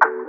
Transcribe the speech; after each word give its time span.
Hello. 0.00 0.28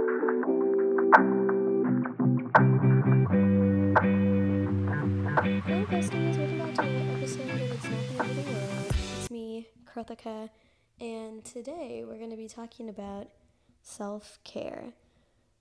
Welcome 5.67 5.89
back 5.89 6.09
to 6.09 6.17
another 6.17 7.11
episode 7.13 7.49
of 7.49 7.71
It's 7.71 7.83
Not 7.85 8.01
the 8.07 8.19
End 8.19 8.39
of 8.39 8.45
the 8.45 8.51
World. 8.51 8.95
It's 9.19 9.29
me, 9.29 9.67
Kritika, 9.85 10.49
and 10.99 11.45
today 11.45 12.03
we're 12.07 12.17
going 12.17 12.31
to 12.31 12.37
be 12.37 12.47
talking 12.47 12.89
about 12.89 13.27
self 13.83 14.39
care. 14.43 14.93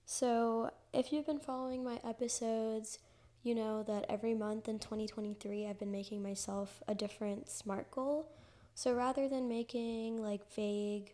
So, 0.05 0.71
if 0.91 1.13
you've 1.13 1.27
been 1.27 1.39
following 1.39 1.83
my 1.83 1.99
episodes, 2.03 2.97
you 3.43 3.53
know 3.53 3.83
that 3.83 4.05
every 4.09 4.33
month 4.33 4.67
in 4.67 4.79
2023 4.79 5.67
I've 5.67 5.77
been 5.77 5.91
making 5.91 6.23
myself 6.23 6.81
a 6.87 6.95
different 6.95 7.47
SMART 7.49 7.91
goal. 7.91 8.31
So, 8.73 8.93
rather 8.93 9.27
than 9.29 9.47
making 9.47 10.17
like 10.17 10.51
vague, 10.55 11.13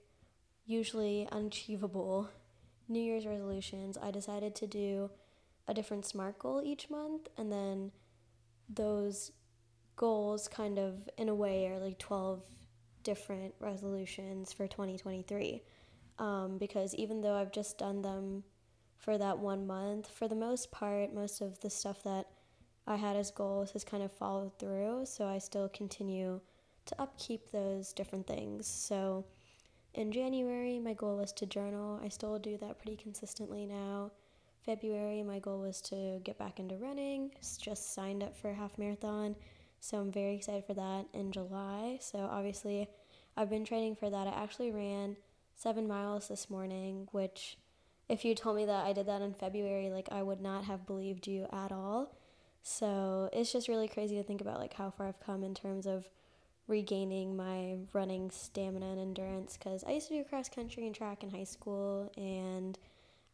usually 0.66 1.28
unachievable 1.32 2.30
New 2.88 3.00
Year's 3.00 3.26
resolutions, 3.26 3.98
I 4.02 4.12
decided 4.12 4.56
to 4.56 4.68
do 4.68 5.10
a 5.68 5.74
different 5.74 6.06
SMART 6.06 6.40
goal 6.40 6.62
each 6.64 6.90
month 6.90 7.28
and 7.38 7.52
then 7.52 7.92
those 8.70 9.32
goals 9.96 10.48
kind 10.48 10.78
of 10.78 11.10
in 11.18 11.30
a 11.30 11.36
way 11.36 11.68
are 11.68 11.80
like 11.80 11.98
12 11.98 12.44
different 13.04 13.54
resolutions 13.60 14.52
for 14.52 14.68
2023 14.68 15.62
um, 16.18 16.58
because 16.58 16.94
even 16.96 17.22
though 17.22 17.36
i've 17.36 17.52
just 17.52 17.78
done 17.78 18.02
them 18.02 18.44
for 18.98 19.18
that 19.18 19.38
one 19.38 19.66
month 19.66 20.10
for 20.10 20.28
the 20.28 20.36
most 20.36 20.72
part 20.72 21.14
most 21.14 21.40
of 21.40 21.60
the 21.62 21.70
stuff 21.70 22.04
that 22.04 22.26
i 22.88 22.96
had 22.96 23.16
as 23.16 23.30
goals 23.30 23.72
has 23.72 23.84
kind 23.84 24.02
of 24.04 24.12
followed 24.12 24.58
through 24.58 25.06
so 25.06 25.26
i 25.26 25.38
still 25.38 25.70
continue 25.70 26.42
to 26.86 27.02
upkeep 27.02 27.52
those 27.52 27.94
different 27.94 28.28
things. 28.28 28.68
So 28.68 29.26
in 29.96 30.12
january 30.12 30.80
my 30.80 30.94
goal 30.94 31.18
was 31.18 31.32
to 31.34 31.46
journal 31.46 32.00
i 32.04 32.10
still 32.10 32.38
do 32.38 32.58
that 32.58 32.80
pretty 32.80 32.96
consistently 32.96 33.66
now 33.66 34.12
February, 34.66 35.22
my 35.22 35.38
goal 35.38 35.60
was 35.60 35.80
to 35.80 36.20
get 36.24 36.40
back 36.40 36.60
into 36.60 36.76
running. 36.78 37.32
Just 37.62 37.94
signed 37.94 38.24
up 38.24 38.36
for 38.36 38.50
a 38.50 38.56
half 38.56 38.78
marathon, 38.80 39.36
so 39.80 40.00
I'm 40.00 40.12
very 40.12 40.36
excited 40.36 40.66
for 40.66 40.74
that 40.74 41.06
in 41.14 41.32
July. 41.32 42.00
So, 42.02 42.18
obviously, 42.18 42.90
I've 43.38 43.50
been 43.50 43.64
training 43.64 43.96
for 43.96 44.10
that. 44.10 44.28
I 44.28 44.32
actually 44.32 44.72
ran 44.72 45.18
seven 45.56 45.88
miles 45.88 46.28
this 46.28 46.50
morning, 46.50 47.08
which, 47.12 47.58
if 48.10 48.26
you 48.26 48.34
told 48.34 48.56
me 48.56 48.66
that 48.66 48.86
I 48.86 48.94
did 48.94 49.06
that 49.06 49.22
in 49.22 49.36
February, 49.36 49.92
like 49.92 50.10
I 50.12 50.24
would 50.24 50.42
not 50.42 50.64
have 50.66 50.88
believed 50.88 51.28
you 51.28 51.48
at 51.52 51.72
all. 51.72 52.16
So, 52.64 53.30
it's 53.32 53.54
just 53.54 53.68
really 53.68 53.88
crazy 53.88 54.16
to 54.16 54.24
think 54.24 54.42
about 54.42 54.60
like 54.60 54.74
how 54.74 54.90
far 54.90 55.08
I've 55.08 55.20
come 55.20 55.44
in 55.44 55.54
terms 55.54 55.86
of 55.86 56.10
regaining 56.68 57.36
my 57.36 57.78
running 57.94 58.32
stamina 58.32 58.88
and 58.88 59.00
endurance 59.00 59.58
because 59.58 59.84
I 59.84 59.92
used 59.92 60.08
to 60.08 60.16
do 60.16 60.24
cross 60.24 60.50
country 60.50 60.86
and 60.86 60.96
track 60.96 61.24
in 61.24 61.30
high 61.30 61.44
school 61.44 62.12
and 62.18 62.78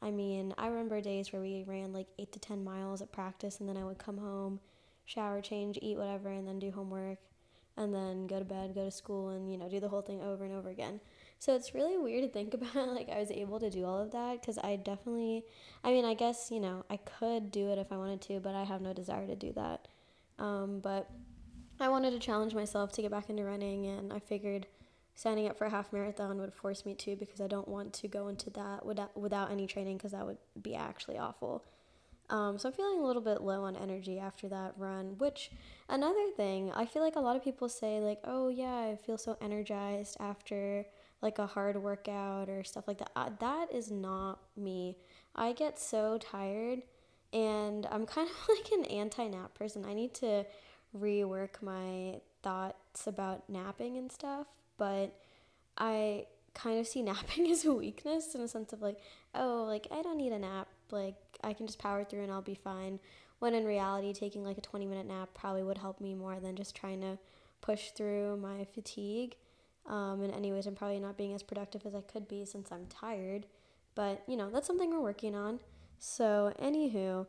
I 0.02 0.10
mean, 0.10 0.54
I 0.58 0.68
remember 0.68 1.00
days 1.00 1.32
where 1.32 1.42
we 1.42 1.64
ran 1.68 1.94
like 1.94 2.08
eight 2.18 2.32
to 2.32 2.40
10 2.40 2.64
miles 2.64 3.02
at 3.02 3.12
practice, 3.12 3.60
and 3.60 3.70
then 3.70 3.78
I 3.78 3.86
would 3.86 4.00
come 4.00 4.18
home, 4.18 4.60
shower, 5.06 5.42
change, 5.42 5.78
eat 5.82 5.98
whatever, 5.98 6.30
and 6.30 6.48
then 6.48 6.58
do 6.58 6.72
homework, 6.72 7.20
and 7.78 7.94
then 7.94 8.26
go 8.26 8.40
to 8.40 8.46
bed, 8.46 8.74
go 8.74 8.86
to 8.86 8.92
school, 8.92 9.30
and, 9.30 9.52
you 9.52 9.60
know, 9.60 9.70
do 9.70 9.80
the 9.80 9.90
whole 9.90 10.02
thing 10.02 10.22
over 10.22 10.44
and 10.44 10.56
over 10.56 10.70
again. 10.70 11.00
So 11.38 11.56
it's 11.56 11.76
really 11.76 11.98
weird 11.98 12.24
to 12.24 12.30
think 12.30 12.54
about, 12.56 12.96
like, 12.96 13.10
I 13.10 13.20
was 13.20 13.30
able 13.30 13.60
to 13.60 13.70
do 13.70 13.86
all 13.86 14.00
of 14.00 14.12
that 14.12 14.42
because 14.42 14.58
I 14.58 14.76
definitely, 14.78 15.44
I 15.84 15.92
mean, 15.92 16.06
I 16.06 16.16
guess, 16.16 16.50
you 16.50 16.60
know, 16.60 16.84
I 16.90 16.98
could 16.98 17.52
do 17.52 17.70
it 17.70 17.78
if 17.78 17.92
I 17.92 17.98
wanted 17.98 18.22
to, 18.22 18.40
but 18.40 18.56
I 18.56 18.64
have 18.64 18.82
no 18.82 18.94
desire 18.94 19.28
to 19.28 19.36
do 19.36 19.54
that. 19.54 19.88
Um, 20.40 20.80
but 20.80 21.12
I 21.82 21.90
wanted 21.90 22.12
to 22.12 22.20
challenge 22.20 22.54
myself 22.54 22.92
to 22.94 23.02
get 23.02 23.12
back 23.12 23.30
into 23.30 23.44
running, 23.44 23.88
and 23.88 24.14
I 24.14 24.20
figured 24.20 24.68
signing 25.16 25.48
up 25.48 25.58
for 25.58 25.66
a 25.66 25.70
half 25.70 25.92
marathon 25.92 26.40
would 26.40 26.54
force 26.54 26.86
me 26.86 26.96
to 26.96 27.16
because 27.16 27.42
I 27.42 27.48
don't 27.48 27.68
want 27.68 27.94
to 27.94 28.08
go 28.08 28.28
into 28.28 28.50
that 28.52 28.86
without 28.86 29.16
without 29.18 29.52
any 29.52 29.68
training 29.68 29.98
because 29.98 30.12
that 30.12 30.26
would 30.26 30.38
be 30.62 30.76
actually 30.76 31.18
awful. 31.18 31.64
Um, 32.30 32.58
so 32.58 32.70
I'm 32.70 32.74
feeling 32.74 33.00
a 33.00 33.06
little 33.06 33.22
bit 33.22 33.42
low 33.42 33.66
on 33.66 33.76
energy 33.76 34.18
after 34.18 34.48
that 34.48 34.74
run. 34.78 35.16
Which 35.18 35.52
another 35.90 36.30
thing, 36.38 36.72
I 36.74 36.86
feel 36.86 37.04
like 37.04 37.18
a 37.18 37.20
lot 37.20 37.36
of 37.36 37.44
people 37.44 37.68
say 37.68 38.00
like, 38.00 38.20
"Oh 38.24 38.48
yeah, 38.48 38.92
I 38.92 38.96
feel 38.96 39.18
so 39.18 39.38
energized 39.42 40.18
after 40.20 40.86
like 41.22 41.40
a 41.40 41.46
hard 41.46 41.82
workout 41.82 42.50
or 42.50 42.64
stuff 42.64 42.88
like 42.88 43.00
that." 43.00 43.12
Uh, 43.16 43.30
that 43.40 43.74
is 43.74 43.92
not 43.92 44.40
me. 44.56 44.98
I 45.36 45.52
get 45.54 45.78
so 45.78 46.18
tired, 46.18 46.84
and 47.34 47.86
I'm 47.92 48.06
kind 48.06 48.30
of 48.30 48.50
like 48.50 48.72
an 48.72 48.86
anti-nap 48.86 49.54
person. 49.54 49.86
I 49.86 49.94
need 49.94 50.14
to 50.16 50.46
rework 50.98 51.62
my 51.62 52.20
thoughts 52.44 53.08
about 53.08 53.50
napping 53.50 53.98
and 53.98 54.12
stuff 54.12 54.48
but 54.78 55.16
I 55.78 56.26
kind 56.54 56.80
of 56.80 56.88
see 56.88 57.02
napping 57.04 57.50
as 57.52 57.66
a 57.66 57.74
weakness 57.74 58.34
in 58.36 58.42
a 58.42 58.48
sense 58.48 58.74
of 58.74 58.82
like, 58.82 58.98
oh, 59.36 59.66
like 59.68 59.88
I 59.92 60.02
don't 60.02 60.18
need 60.18 60.34
a 60.34 60.40
nap. 60.40 60.68
Like 60.90 61.16
I 61.44 61.54
can 61.54 61.68
just 61.68 61.80
power 61.80 62.04
through 62.04 62.24
and 62.24 62.32
I'll 62.32 62.42
be 62.42 62.56
fine. 62.56 63.00
When 63.38 63.54
in 63.54 63.66
reality, 63.66 64.12
taking 64.14 64.44
like 64.44 64.58
a 64.58 64.62
20 64.62 64.88
minute 64.88 65.08
nap 65.08 65.30
probably 65.34 65.62
would 65.64 65.78
help 65.78 66.02
me 66.02 66.16
more 66.16 66.40
than 66.40 66.56
just 66.56 66.76
trying 66.76 67.02
to 67.02 67.20
push 67.62 67.92
through 67.92 68.38
my 68.38 68.66
fatigue. 68.74 69.36
Um, 69.88 70.22
and, 70.22 70.34
anyways, 70.34 70.68
I'm 70.68 70.76
probably 70.76 71.00
not 71.00 71.18
being 71.18 71.34
as 71.34 71.42
productive 71.42 71.86
as 71.88 71.96
I 71.96 72.02
could 72.02 72.28
be 72.28 72.46
since 72.46 72.72
I'm 72.72 72.86
tired. 72.86 73.48
But, 73.96 74.24
you 74.28 74.38
know, 74.38 74.50
that's 74.52 74.68
something 74.68 74.92
we're 74.92 75.02
working 75.02 75.36
on. 75.36 75.60
So, 75.98 76.54
anywho, 76.62 77.26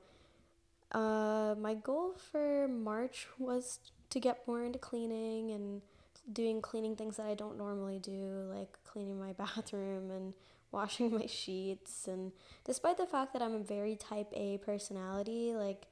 uh, 0.93 1.55
my 1.59 1.75
goal 1.75 2.15
for 2.31 2.69
March 2.69 3.27
was 3.39 3.81
to 4.11 4.21
get 4.21 4.47
more 4.47 4.63
into 4.63 4.79
cleaning 4.79 5.51
and 5.51 5.83
doing 6.31 6.61
cleaning 6.61 6.97
things 6.97 7.17
that 7.17 7.27
I 7.27 7.35
don't 7.35 7.57
normally 7.59 7.99
do, 7.99 8.51
like 8.55 8.79
cleaning 8.85 9.19
my 9.19 9.33
bathroom 9.45 10.11
and 10.11 10.35
washing 10.71 11.13
my 11.13 11.27
sheets. 11.27 12.07
And 12.07 12.33
despite 12.65 12.99
the 12.99 13.07
fact 13.07 13.33
that 13.33 13.43
I'm 13.43 13.55
a 13.55 13.59
very 13.59 13.97
type 13.97 14.33
A 14.35 14.59
personality, 14.59 15.55
like 15.55 15.87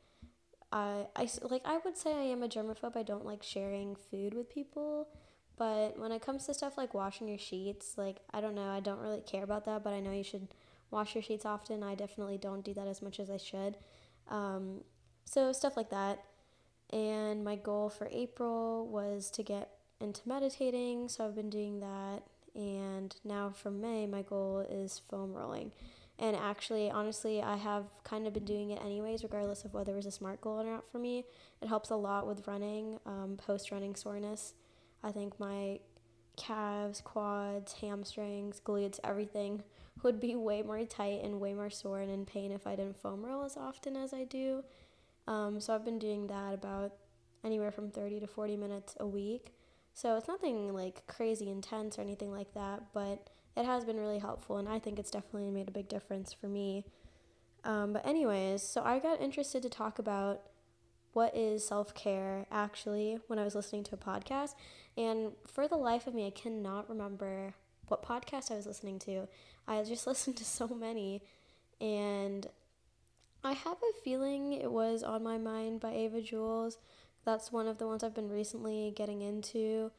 I, 0.72 1.06
I 1.16 1.28
like 1.42 1.62
I 1.64 1.78
would 1.84 1.96
say 1.96 2.12
I 2.12 2.24
am 2.24 2.42
a 2.42 2.48
germaphobe. 2.48 2.96
I 2.96 3.02
don't 3.02 3.24
like 3.24 3.42
sharing 3.42 3.96
food 3.96 4.34
with 4.34 4.48
people. 4.48 5.08
But 5.56 5.98
when 5.98 6.10
it 6.10 6.22
comes 6.22 6.46
to 6.46 6.54
stuff 6.54 6.78
like 6.78 6.94
washing 6.94 7.28
your 7.28 7.38
sheets, 7.38 7.94
like 7.98 8.18
I 8.32 8.40
don't 8.40 8.54
know, 8.54 8.68
I 8.68 8.80
don't 8.80 9.00
really 9.00 9.20
care 9.20 9.44
about 9.44 9.64
that. 9.66 9.82
But 9.82 9.92
I 9.92 10.00
know 10.00 10.12
you 10.12 10.24
should 10.24 10.48
wash 10.90 11.14
your 11.14 11.22
sheets 11.22 11.44
often. 11.44 11.82
I 11.82 11.94
definitely 11.94 12.38
don't 12.38 12.64
do 12.64 12.74
that 12.74 12.86
as 12.86 13.02
much 13.02 13.20
as 13.20 13.30
I 13.30 13.36
should. 13.36 13.76
Um, 14.30 14.82
so 15.24 15.52
stuff 15.52 15.76
like 15.76 15.90
that. 15.90 16.24
And 16.92 17.44
my 17.44 17.56
goal 17.56 17.88
for 17.88 18.08
April 18.10 18.86
was 18.86 19.30
to 19.32 19.42
get 19.42 19.70
into 20.00 20.22
meditating, 20.26 21.08
so 21.08 21.24
I've 21.24 21.36
been 21.36 21.50
doing 21.50 21.80
that. 21.80 22.22
And 22.54 23.14
now 23.24 23.50
for 23.50 23.70
May, 23.70 24.06
my 24.06 24.22
goal 24.22 24.66
is 24.68 25.00
foam 25.08 25.32
rolling. 25.32 25.72
And 26.18 26.36
actually, 26.36 26.90
honestly, 26.90 27.40
I 27.40 27.56
have 27.56 27.84
kind 28.04 28.26
of 28.26 28.34
been 28.34 28.44
doing 28.44 28.70
it 28.70 28.80
anyways, 28.84 29.22
regardless 29.22 29.64
of 29.64 29.72
whether 29.72 29.92
it 29.92 29.96
was 29.96 30.06
a 30.06 30.10
smart 30.10 30.40
goal 30.40 30.60
or 30.60 30.64
not 30.64 30.90
for 30.90 30.98
me. 30.98 31.24
It 31.62 31.68
helps 31.68 31.90
a 31.90 31.96
lot 31.96 32.26
with 32.26 32.46
running, 32.46 32.98
um, 33.06 33.38
post 33.38 33.70
running 33.70 33.94
soreness. 33.94 34.54
I 35.02 35.12
think 35.12 35.38
my 35.40 35.80
calves, 36.36 37.00
quads, 37.00 37.74
hamstrings, 37.74 38.60
glutes, 38.64 38.98
everything 39.04 39.62
would 40.02 40.20
be 40.20 40.34
way 40.34 40.62
more 40.62 40.84
tight 40.84 41.20
and 41.22 41.40
way 41.40 41.54
more 41.54 41.70
sore 41.70 42.00
and 42.00 42.10
in 42.10 42.24
pain 42.24 42.52
if 42.52 42.66
I 42.66 42.76
didn't 42.76 43.00
foam 43.00 43.24
roll 43.24 43.44
as 43.44 43.56
often 43.56 43.96
as 43.96 44.12
I 44.12 44.24
do. 44.24 44.64
Um, 45.26 45.60
so 45.60 45.74
I've 45.74 45.84
been 45.84 45.98
doing 45.98 46.26
that 46.28 46.54
about 46.54 46.92
anywhere 47.44 47.70
from 47.70 47.90
30 47.90 48.20
to 48.20 48.26
40 48.26 48.56
minutes 48.56 48.96
a 49.00 49.06
week. 49.06 49.54
So 49.94 50.16
it's 50.16 50.28
nothing 50.28 50.72
like 50.72 51.06
crazy 51.06 51.50
intense 51.50 51.98
or 51.98 52.02
anything 52.02 52.32
like 52.32 52.54
that, 52.54 52.84
but 52.92 53.30
it 53.56 53.64
has 53.64 53.84
been 53.84 53.98
really 53.98 54.18
helpful, 54.18 54.56
and 54.58 54.68
I 54.68 54.78
think 54.78 54.98
it's 54.98 55.10
definitely 55.10 55.50
made 55.50 55.68
a 55.68 55.72
big 55.72 55.88
difference 55.88 56.32
for 56.32 56.46
me. 56.46 56.84
Um, 57.64 57.92
but, 57.92 58.06
anyways, 58.06 58.62
so 58.62 58.82
I 58.82 58.98
got 58.98 59.20
interested 59.20 59.62
to 59.62 59.68
talk 59.68 59.98
about 59.98 60.42
what 61.12 61.36
is 61.36 61.66
self 61.66 61.92
care 61.94 62.46
actually 62.50 63.18
when 63.26 63.38
I 63.38 63.44
was 63.44 63.54
listening 63.54 63.84
to 63.84 63.94
a 63.94 63.98
podcast, 63.98 64.54
and 64.96 65.32
for 65.46 65.66
the 65.66 65.76
life 65.76 66.06
of 66.06 66.14
me, 66.14 66.26
I 66.26 66.30
cannot 66.30 66.88
remember 66.88 67.54
what 67.88 68.02
podcast 68.04 68.50
I 68.52 68.54
was 68.54 68.66
listening 68.66 68.98
to. 69.00 69.28
I 69.70 69.82
just 69.84 70.06
listened 70.06 70.36
to 70.36 70.44
so 70.44 70.68
many, 70.68 71.22
and 71.80 72.46
I 73.42 73.52
have 73.52 73.78
a 73.78 74.02
feeling 74.04 74.52
it 74.52 74.70
was 74.70 75.02
On 75.02 75.22
My 75.22 75.38
Mind 75.38 75.80
by 75.80 75.92
Ava 75.92 76.20
Jules 76.20 76.76
that's 77.24 77.52
one 77.52 77.66
of 77.66 77.78
the 77.78 77.86
ones 77.86 78.02
I've 78.02 78.14
been 78.14 78.30
recently 78.30 78.92
getting 78.96 79.22
into 79.22 79.90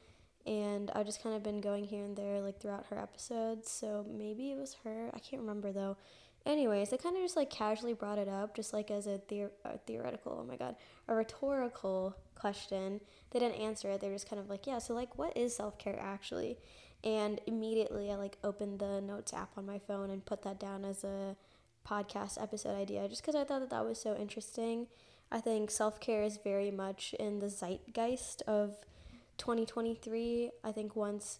and 0.45 0.90
I've 0.95 1.06
just 1.06 1.22
kind 1.22 1.36
of 1.36 1.44
been 1.44 1.62
going 1.62 1.86
here 1.86 2.04
and 2.04 2.16
there 2.16 2.42
like 2.42 2.60
throughout 2.60 2.88
her 2.90 2.98
episodes. 2.98 3.69
So 3.69 4.06
maybe 4.10 4.51
it 4.51 4.57
was 4.57 4.75
her. 4.84 5.12
I 5.13 5.19
can't 5.19 5.42
remember 5.42 5.72
though. 5.72 5.98
Anyways, 6.44 6.90
they 6.90 6.98
kind 6.98 7.16
of 7.16 7.22
just 7.22 7.36
like 7.36 7.51
casually 7.51 7.94
brought 7.94 8.18
it 8.18 8.28
up, 8.28 8.56
just 8.56 8.74
like 8.74 8.90
as 8.90 9.06
a, 9.06 9.22
theor- 9.30 9.51
a 9.63 9.78
theoretical, 9.78 10.40
oh 10.42 10.44
my 10.44 10.56
god, 10.56 10.75
a 11.07 11.13
rhetorical 11.13 12.16
question. 12.34 13.00
They 13.30 13.38
didn't 13.38 13.62
answer 13.62 13.92
it. 13.92 14.01
They 14.01 14.07
were 14.07 14.16
just 14.16 14.28
kind 14.28 14.40
of 14.40 14.50
like, 14.50 14.66
yeah, 14.66 14.80
so 14.80 14.95
like, 14.95 15.19
what 15.19 15.38
is 15.38 15.56
self 15.56 15.78
care 15.78 16.00
actually? 16.01 16.57
And 17.03 17.39
immediately 17.48 18.12
I 18.12 18.15
like 18.15 18.38
opened 18.44 18.80
the 18.80 19.01
notes 19.01 19.33
app 19.33 19.57
on 19.57 19.65
my 19.65 19.80
phone 19.80 20.09
and 20.09 20.25
put 20.25 20.44
that 20.44 20.59
down 20.59 20.86
as 20.86 21.03
a 21.03 21.36
podcast 21.88 22.42
episode 22.42 22.80
idea 22.80 23.07
just 23.07 23.21
because 23.21 23.36
I 23.36 23.44
thought 23.44 23.59
that 23.59 23.71
that 23.71 23.83
was 23.83 24.00
so 24.00 24.15
interesting 24.15 24.86
I 25.31 25.39
think 25.39 25.71
self 25.71 26.00
care 26.00 26.24
is 26.24 26.38
very 26.44 26.71
much 26.71 27.15
in 27.18 27.39
the 27.39 27.48
zeitgeist 27.48 28.42
of 28.44 28.75
2023. 29.38 30.51
I 30.63 30.71
think 30.71 30.95
once 30.95 31.39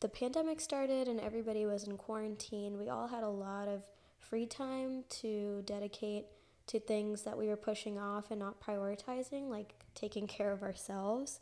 the 0.00 0.08
pandemic 0.08 0.60
started 0.60 1.08
and 1.08 1.20
everybody 1.20 1.66
was 1.66 1.84
in 1.84 1.98
quarantine, 1.98 2.78
we 2.78 2.88
all 2.88 3.08
had 3.08 3.22
a 3.22 3.28
lot 3.28 3.68
of 3.68 3.84
free 4.18 4.46
time 4.46 5.04
to 5.08 5.62
dedicate 5.66 6.24
to 6.68 6.80
things 6.80 7.22
that 7.22 7.36
we 7.36 7.48
were 7.48 7.56
pushing 7.56 7.98
off 7.98 8.30
and 8.30 8.40
not 8.40 8.60
prioritizing, 8.60 9.48
like 9.48 9.74
taking 9.94 10.26
care 10.26 10.52
of 10.52 10.62
ourselves. 10.62 11.40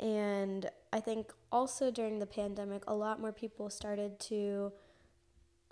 And 0.00 0.70
I 0.92 1.00
think 1.00 1.32
also 1.50 1.90
during 1.90 2.18
the 2.18 2.26
pandemic, 2.26 2.82
a 2.86 2.94
lot 2.94 3.20
more 3.20 3.32
people 3.32 3.70
started 3.70 4.18
to 4.20 4.72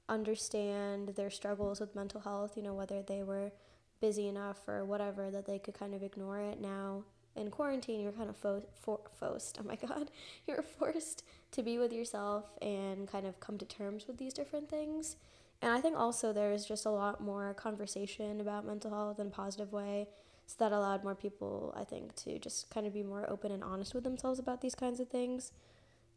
understand 0.08 1.11
their 1.11 1.31
struggles 1.31 1.81
with 1.81 1.94
mental 1.94 2.20
health, 2.20 2.56
you 2.56 2.62
know, 2.62 2.75
whether 2.75 3.02
they 3.02 3.23
were 3.23 3.52
busy 4.00 4.28
enough 4.28 4.69
or 4.69 4.84
whatever 4.84 5.31
that 5.31 5.46
they 5.46 5.58
could 5.58 5.75
kind 5.75 5.94
of 5.94 6.02
ignore 6.02 6.38
it. 6.38 6.61
Now 6.61 7.05
in 7.37 7.50
quarantine 7.50 8.00
you're 8.00 8.12
kind 8.12 8.31
of 8.31 8.37
fo- 8.37 8.64
for- 8.81 9.00
forced 9.19 9.58
oh 9.61 9.64
my 9.64 9.76
god 9.76 10.11
you're 10.46 10.62
forced 10.62 11.23
to 11.52 11.62
be 11.62 11.79
with 11.79 11.93
yourself 11.93 12.44
and 12.62 13.06
kind 13.06 13.26
of 13.26 13.38
come 13.40 13.58
to 13.58 13.64
terms 13.64 14.06
with 14.06 14.17
these 14.17 14.32
different 14.32 14.69
things. 14.69 15.17
And 15.62 15.72
i 15.72 15.81
think 15.81 15.96
also 15.96 16.32
there's 16.32 16.67
just 16.67 16.87
a 16.87 16.90
lot 16.90 17.20
more 17.20 17.55
conversation 17.55 18.40
about 18.40 18.67
mental 18.67 18.90
health 18.90 19.19
in 19.19 19.29
a 19.29 19.31
positive 19.31 19.72
way 19.72 20.08
so 20.46 20.54
that 20.58 20.72
allowed 20.72 21.02
more 21.04 21.14
people 21.14 21.75
i 21.76 21.84
think 21.84 22.14
to 22.14 22.38
just 22.38 22.70
kind 22.70 22.87
of 22.87 22.94
be 22.94 23.02
more 23.02 23.28
open 23.28 23.50
and 23.50 23.64
honest 23.64 23.94
with 23.94 24.04
themselves 24.04 24.38
about 24.38 24.60
these 24.60 24.75
kinds 24.75 25.00
of 25.00 25.08
things 25.08 25.52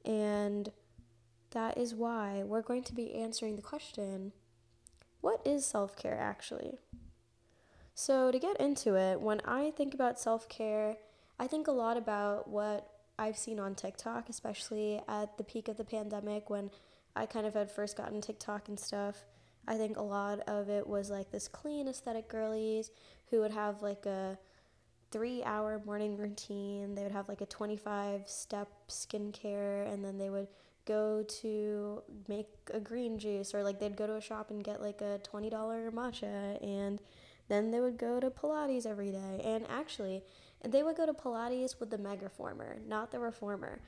and 0.06 0.72
that 1.52 1.78
is 1.78 1.96
why 1.96 2.44
we're 2.46 2.62
going 2.62 2.84
to 2.84 2.94
be 2.94 3.14
answering 3.14 3.56
the 3.56 3.62
question 3.62 4.32
what 5.22 5.42
is 5.46 5.66
self-care 5.66 6.18
actually 6.18 6.78
so, 8.00 8.32
to 8.32 8.40
get 8.40 8.62
into 8.62 8.96
it, 8.96 9.20
when 9.20 9.42
I 9.44 9.72
think 9.72 9.94
about 9.94 10.22
self 10.22 10.48
care, 10.48 10.96
I 11.38 11.48
think 11.48 11.68
a 11.68 11.74
lot 11.74 11.98
about 11.98 12.48
what 12.48 12.90
I've 13.18 13.38
seen 13.38 13.60
on 13.60 13.76
TikTok, 13.76 14.30
especially 14.30 15.02
at 15.06 15.38
the 15.38 15.44
peak 15.44 15.68
of 15.68 15.76
the 15.76 15.84
pandemic 15.84 16.50
when 16.50 16.72
I 17.18 17.26
kind 17.26 17.46
of 17.46 17.56
had 17.56 17.70
first 17.70 17.98
gotten 17.98 18.22
TikTok 18.22 18.70
and 18.70 18.80
stuff. 18.80 19.26
I 19.68 19.76
think 19.76 19.98
a 19.98 20.02
lot 20.02 20.40
of 20.48 20.70
it 20.70 20.88
was 20.88 21.10
like 21.10 21.30
this 21.30 21.50
clean 21.50 21.90
aesthetic 21.90 22.30
girlies 22.30 22.90
who 23.30 23.42
would 23.42 23.52
have 23.52 23.82
like 23.82 24.06
a 24.06 24.38
three 25.12 25.44
hour 25.44 25.82
morning 25.86 26.18
routine. 26.18 26.96
They 26.96 27.04
would 27.04 27.12
have 27.12 27.30
like 27.30 27.42
a 27.42 27.46
25 27.46 28.28
step 28.28 28.70
skincare 28.88 29.92
and 29.92 30.04
then 30.04 30.18
they 30.18 30.30
would 30.30 30.48
go 30.86 31.24
to 31.24 32.02
make 32.28 32.48
a 32.74 32.80
green 32.80 33.20
juice 33.20 33.54
or 33.54 33.64
like 33.64 33.80
they'd 33.80 33.96
go 33.96 34.08
to 34.08 34.16
a 34.16 34.22
shop 34.22 34.50
and 34.50 34.64
get 34.64 34.82
like 34.82 35.02
a 35.02 35.20
$20 35.24 35.52
matcha 35.92 36.64
and 36.64 37.00
then 37.48 37.72
they 37.72 37.80
would 37.80 37.98
go 37.98 38.20
to 38.20 38.30
Pilates 38.30 38.86
every 38.86 39.12
day. 39.12 39.42
And 39.44 39.66
actually, 39.70 40.24
they 40.64 40.84
would 40.84 40.96
go 40.96 41.06
to 41.06 41.14
Pilates 41.14 41.80
with 41.80 41.90
the 41.90 41.98
Megaformer, 41.98 42.86
not 42.88 43.12
the 43.12 43.20
Reformer. 43.20 43.82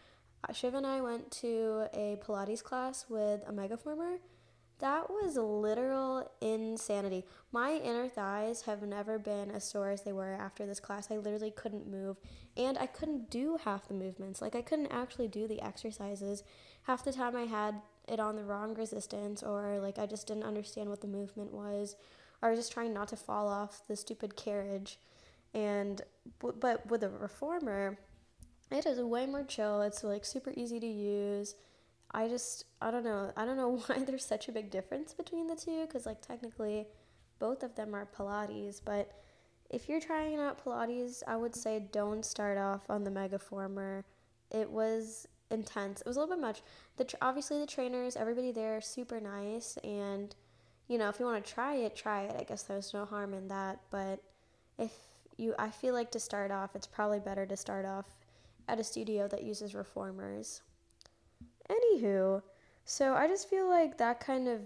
Uh, 0.47 0.53
Shiv 0.53 0.73
and 0.73 0.85
I 0.85 1.01
went 1.01 1.29
to 1.31 1.87
a 1.93 2.17
Pilates 2.25 2.63
class 2.63 3.05
with 3.07 3.41
a 3.47 3.51
Megaformer. 3.51 4.17
That 4.81 5.09
was 5.09 5.37
literal 5.37 6.29
insanity. 6.41 7.25
My 7.51 7.73
inner 7.73 8.09
thighs 8.09 8.63
have 8.63 8.81
never 8.81 9.17
been 9.17 9.51
as 9.51 9.63
sore 9.63 9.89
as 9.89 10.01
they 10.01 10.11
were 10.11 10.33
after 10.33 10.65
this 10.65 10.79
class. 10.79 11.09
I 11.09 11.17
literally 11.17 11.51
couldn't 11.51 11.89
move 11.89 12.17
and 12.57 12.77
I 12.77 12.87
couldn't 12.87 13.29
do 13.29 13.57
half 13.63 13.87
the 13.87 13.93
movements. 13.93 14.41
Like 14.41 14.55
I 14.55 14.61
couldn't 14.61 14.91
actually 14.91 15.27
do 15.27 15.47
the 15.47 15.61
exercises. 15.61 16.43
Half 16.83 17.05
the 17.05 17.13
time 17.13 17.35
I 17.35 17.43
had 17.43 17.75
it 18.07 18.19
on 18.19 18.35
the 18.35 18.43
wrong 18.43 18.73
resistance 18.73 19.43
or 19.43 19.79
like 19.79 19.99
I 19.99 20.07
just 20.07 20.27
didn't 20.27 20.43
understand 20.43 20.89
what 20.89 21.01
the 21.01 21.07
movement 21.07 21.53
was 21.53 21.95
I 22.41 22.49
was 22.49 22.57
just 22.57 22.71
trying 22.71 22.93
not 22.93 23.07
to 23.09 23.15
fall 23.15 23.47
off 23.47 23.81
the 23.87 23.95
stupid 23.95 24.35
carriage. 24.35 24.97
And 25.53 26.01
but 26.39 26.89
with 26.89 27.03
a 27.03 27.09
reformer, 27.09 27.99
it 28.71 28.85
is 28.85 28.99
way 28.99 29.25
more 29.25 29.43
chill. 29.43 29.81
It's 29.81 30.03
like 30.03 30.25
super 30.25 30.53
easy 30.55 30.79
to 30.79 30.87
use. 30.87 31.55
I 32.13 32.27
just 32.27 32.65
I 32.81 32.91
don't 32.91 33.03
know. 33.03 33.31
I 33.35 33.45
don't 33.45 33.57
know 33.57 33.77
why 33.87 33.99
there's 33.99 34.25
such 34.25 34.47
a 34.47 34.51
big 34.51 34.69
difference 34.69 35.13
between 35.13 35.47
the 35.47 35.55
two 35.55 35.85
cuz 35.87 36.05
like 36.05 36.21
technically 36.21 36.87
both 37.39 37.63
of 37.63 37.75
them 37.75 37.95
are 37.95 38.05
Pilates, 38.05 38.81
but 38.83 39.11
if 39.69 39.87
you're 39.87 40.01
trying 40.01 40.37
out 40.37 40.63
Pilates, 40.63 41.23
I 41.25 41.37
would 41.37 41.55
say 41.55 41.87
don't 41.91 42.25
start 42.25 42.57
off 42.57 42.89
on 42.89 43.03
the 43.03 43.09
Megaformer. 43.09 44.03
It 44.51 44.69
was 44.69 45.27
intense. 45.49 46.01
It 46.01 46.07
was 46.07 46.17
a 46.17 46.19
little 46.19 46.35
bit 46.35 46.41
much. 46.41 46.61
The 46.97 47.07
obviously 47.21 47.59
the 47.59 47.65
trainers, 47.65 48.15
everybody 48.15 48.51
there, 48.51 48.81
super 48.81 49.19
nice, 49.19 49.77
and 49.83 50.35
you 50.87 50.97
know, 50.97 51.07
if 51.07 51.19
you 51.19 51.25
want 51.25 51.43
to 51.43 51.53
try 51.53 51.75
it, 51.75 51.95
try 51.95 52.23
it. 52.23 52.35
I 52.37 52.43
guess 52.43 52.63
there's 52.63 52.93
no 52.93 53.05
harm 53.05 53.33
in 53.33 53.47
that. 53.47 53.79
But 53.91 54.21
if 54.77 54.91
you, 55.37 55.55
I 55.57 55.69
feel 55.69 55.93
like 55.93 56.11
to 56.11 56.19
start 56.19 56.51
off, 56.51 56.75
it's 56.75 56.85
probably 56.85 57.19
better 57.19 57.45
to 57.45 57.55
start 57.55 57.85
off 57.85 58.05
at 58.67 58.77
a 58.77 58.83
studio 58.83 59.27
that 59.29 59.43
uses 59.43 59.73
reformers. 59.73 60.61
Anywho, 61.71 62.41
so 62.85 63.13
I 63.13 63.27
just 63.27 63.49
feel 63.49 63.69
like 63.69 63.97
that 63.97 64.19
kind 64.19 64.47
of, 64.47 64.61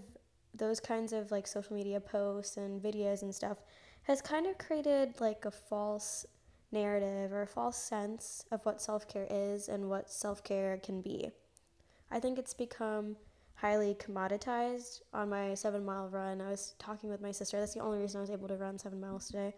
those 0.54 0.80
kinds 0.80 1.12
of 1.12 1.30
like 1.30 1.46
social 1.46 1.76
media 1.76 2.00
posts 2.00 2.56
and 2.56 2.82
videos 2.82 3.22
and 3.22 3.34
stuff 3.34 3.58
has 4.02 4.20
kind 4.20 4.46
of 4.46 4.58
created 4.58 5.20
like 5.20 5.44
a 5.44 5.50
false 5.50 6.26
narrative 6.72 7.32
or 7.32 7.42
a 7.42 7.46
false 7.46 7.76
sense 7.76 8.44
of 8.50 8.64
what 8.64 8.80
self 8.80 9.08
care 9.08 9.26
is 9.30 9.68
and 9.68 9.88
what 9.88 10.10
self 10.10 10.42
care 10.42 10.78
can 10.78 11.00
be. 11.00 11.30
I 12.10 12.20
think 12.20 12.38
it's 12.38 12.54
become 12.54 13.16
highly 13.54 13.94
commoditized 13.94 15.00
on 15.12 15.30
my 15.30 15.54
seven 15.54 15.84
mile 15.84 16.08
run. 16.08 16.40
I 16.40 16.50
was 16.50 16.74
talking 16.78 17.10
with 17.10 17.20
my 17.20 17.32
sister. 17.32 17.58
That's 17.58 17.74
the 17.74 17.80
only 17.80 17.98
reason 17.98 18.18
I 18.18 18.22
was 18.22 18.30
able 18.30 18.48
to 18.48 18.56
run 18.56 18.78
seven 18.78 19.00
miles 19.00 19.26
today. 19.26 19.54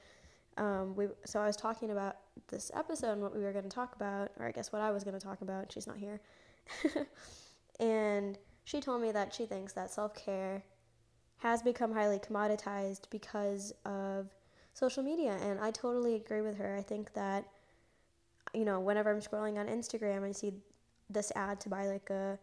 Um, 0.57 0.95
we 0.97 1.07
so 1.25 1.41
I 1.41 1.47
was 1.47 1.57
talking 1.57 1.91
about 1.91 2.17
this 2.49 2.71
episode 2.75 3.13
and 3.13 3.23
what 3.23 3.35
we 3.35 3.43
were 3.43 3.53
going 3.53 3.65
to 3.65 3.71
talk 3.71 3.95
about, 3.95 4.31
or 4.39 4.47
I 4.47 4.53
guess 4.53 4.73
what 4.73 4.83
I 4.83 4.91
was 4.91 5.05
going 5.05 5.19
to 5.19 5.25
talk 5.25 5.41
about. 5.41 5.71
She's 5.73 5.87
not 5.87 5.97
here, 5.97 6.21
and 7.81 8.39
she 8.65 8.81
told 8.81 9.03
me 9.03 9.13
that 9.13 9.35
she 9.35 9.47
thinks 9.47 9.73
that 9.73 9.91
self 9.91 10.15
care 10.15 10.63
has 11.39 11.63
become 11.63 11.93
highly 11.93 12.19
commoditized 12.19 13.03
because 13.11 13.73
of 13.85 14.27
social 14.75 15.03
media, 15.03 15.37
and 15.43 15.61
I 15.61 15.71
totally 15.71 16.15
agree 16.15 16.41
with 16.41 16.57
her. 16.59 16.77
I 16.77 16.83
think 16.83 17.13
that 17.15 17.45
you 18.55 18.65
know 18.65 18.81
whenever 18.81 19.11
I'm 19.11 19.21
scrolling 19.21 19.59
on 19.59 19.67
Instagram, 19.67 20.29
I 20.29 20.33
see 20.33 20.53
this 21.11 21.33
ad 21.37 21.61
to 21.61 21.69
buy 21.69 21.87
like 21.87 22.11
a 22.11 22.39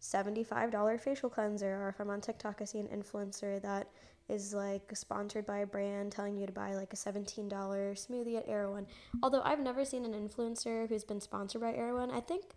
$75 0.00 1.00
facial 1.00 1.30
cleanser 1.30 1.82
or 1.82 1.88
if 1.88 2.00
I'm 2.00 2.10
on 2.10 2.20
TikTok 2.20 2.60
I 2.60 2.64
see 2.64 2.78
an 2.78 2.88
influencer 2.88 3.60
that 3.62 3.88
is 4.28 4.52
like 4.52 4.90
sponsored 4.94 5.46
by 5.46 5.58
a 5.58 5.66
brand 5.66 6.12
telling 6.12 6.36
you 6.36 6.46
to 6.46 6.52
buy 6.52 6.74
like 6.74 6.92
a 6.92 6.96
$17 6.96 7.48
smoothie 7.48 8.36
at 8.36 8.48
Erewhon. 8.48 8.86
Although 9.22 9.42
I've 9.42 9.60
never 9.60 9.84
seen 9.84 10.04
an 10.04 10.12
influencer 10.12 10.88
who's 10.88 11.04
been 11.04 11.20
sponsored 11.20 11.60
by 11.60 11.72
Erewhon. 11.74 12.10
I 12.10 12.20
think 12.20 12.55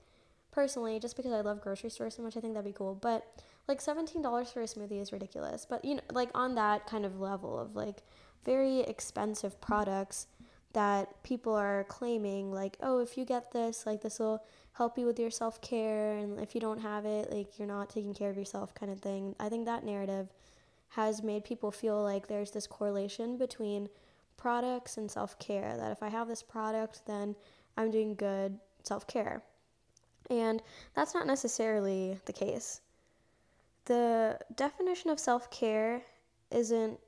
personally 0.51 0.99
just 0.99 1.15
because 1.15 1.31
I 1.31 1.41
love 1.41 1.61
grocery 1.61 1.89
stores 1.89 2.15
so 2.15 2.23
much 2.23 2.37
I 2.37 2.39
think 2.39 2.53
that'd 2.53 2.65
be 2.65 2.75
cool. 2.75 2.95
But 2.95 3.25
like 3.67 3.81
$17 3.81 4.51
for 4.53 4.61
a 4.61 4.65
smoothie 4.65 5.01
is 5.01 5.11
ridiculous. 5.11 5.65
But 5.69 5.85
you 5.85 5.95
know 5.95 6.01
like 6.11 6.29
on 6.33 6.55
that 6.55 6.87
kind 6.87 7.05
of 7.05 7.19
level 7.19 7.59
of 7.59 7.75
like 7.75 8.03
very 8.45 8.79
expensive 8.81 9.59
products 9.61 10.27
that 10.73 11.23
people 11.23 11.53
are 11.53 11.83
claiming 11.85 12.51
like 12.51 12.77
oh 12.81 12.99
if 12.99 13.17
you 13.17 13.25
get 13.25 13.51
this 13.51 13.87
like 13.87 14.01
this 14.01 14.19
will 14.19 14.43
help 14.79 14.97
you 14.97 15.05
with 15.05 15.19
your 15.19 15.29
self 15.29 15.61
care, 15.61 16.15
and 16.17 16.39
if 16.39 16.55
you 16.55 16.61
don't 16.61 16.79
have 16.79 17.05
it, 17.05 17.31
like 17.31 17.59
you're 17.59 17.67
not 17.67 17.89
taking 17.89 18.13
care 18.13 18.29
of 18.29 18.37
yourself, 18.37 18.73
kind 18.73 18.89
of 18.91 18.99
thing. 19.01 19.35
I 19.37 19.49
think 19.49 19.65
that 19.65 19.83
narrative 19.83 20.29
has 20.91 21.21
made 21.21 21.43
people 21.43 21.69
feel 21.69 22.01
like 22.01 22.27
there's 22.27 22.51
this 22.51 22.65
correlation 22.65 23.37
between 23.37 23.89
products 24.37 24.97
and 24.97 25.11
self 25.11 25.37
care. 25.37 25.75
That 25.77 25.91
if 25.91 26.01
I 26.01 26.07
have 26.07 26.29
this 26.29 26.41
product, 26.41 27.01
then 27.05 27.35
I'm 27.75 27.91
doing 27.91 28.15
good 28.15 28.57
self 28.83 29.05
care. 29.05 29.43
And 30.29 30.61
that's 30.93 31.13
not 31.13 31.27
necessarily 31.27 32.19
the 32.25 32.33
case. 32.33 32.81
The 33.85 34.39
definition 34.55 35.09
of 35.09 35.19
self 35.19 35.49
care 35.49 36.01
isn't 36.51 36.99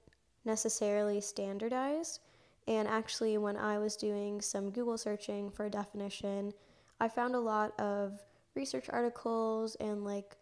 necessarily 0.45 1.21
standardized. 1.21 2.19
And 2.67 2.87
actually, 2.87 3.37
when 3.37 3.57
I 3.57 3.77
was 3.77 3.95
doing 3.95 4.41
some 4.41 4.69
Google 4.69 4.97
searching 4.97 5.49
for 5.49 5.65
a 5.65 5.69
definition, 5.69 6.53
I 6.99 7.07
found 7.07 7.35
a 7.35 7.39
lot 7.39 7.79
of 7.79 8.19
research 8.55 8.85
articles 8.89 9.75
and 9.75 10.03
like 10.03 10.37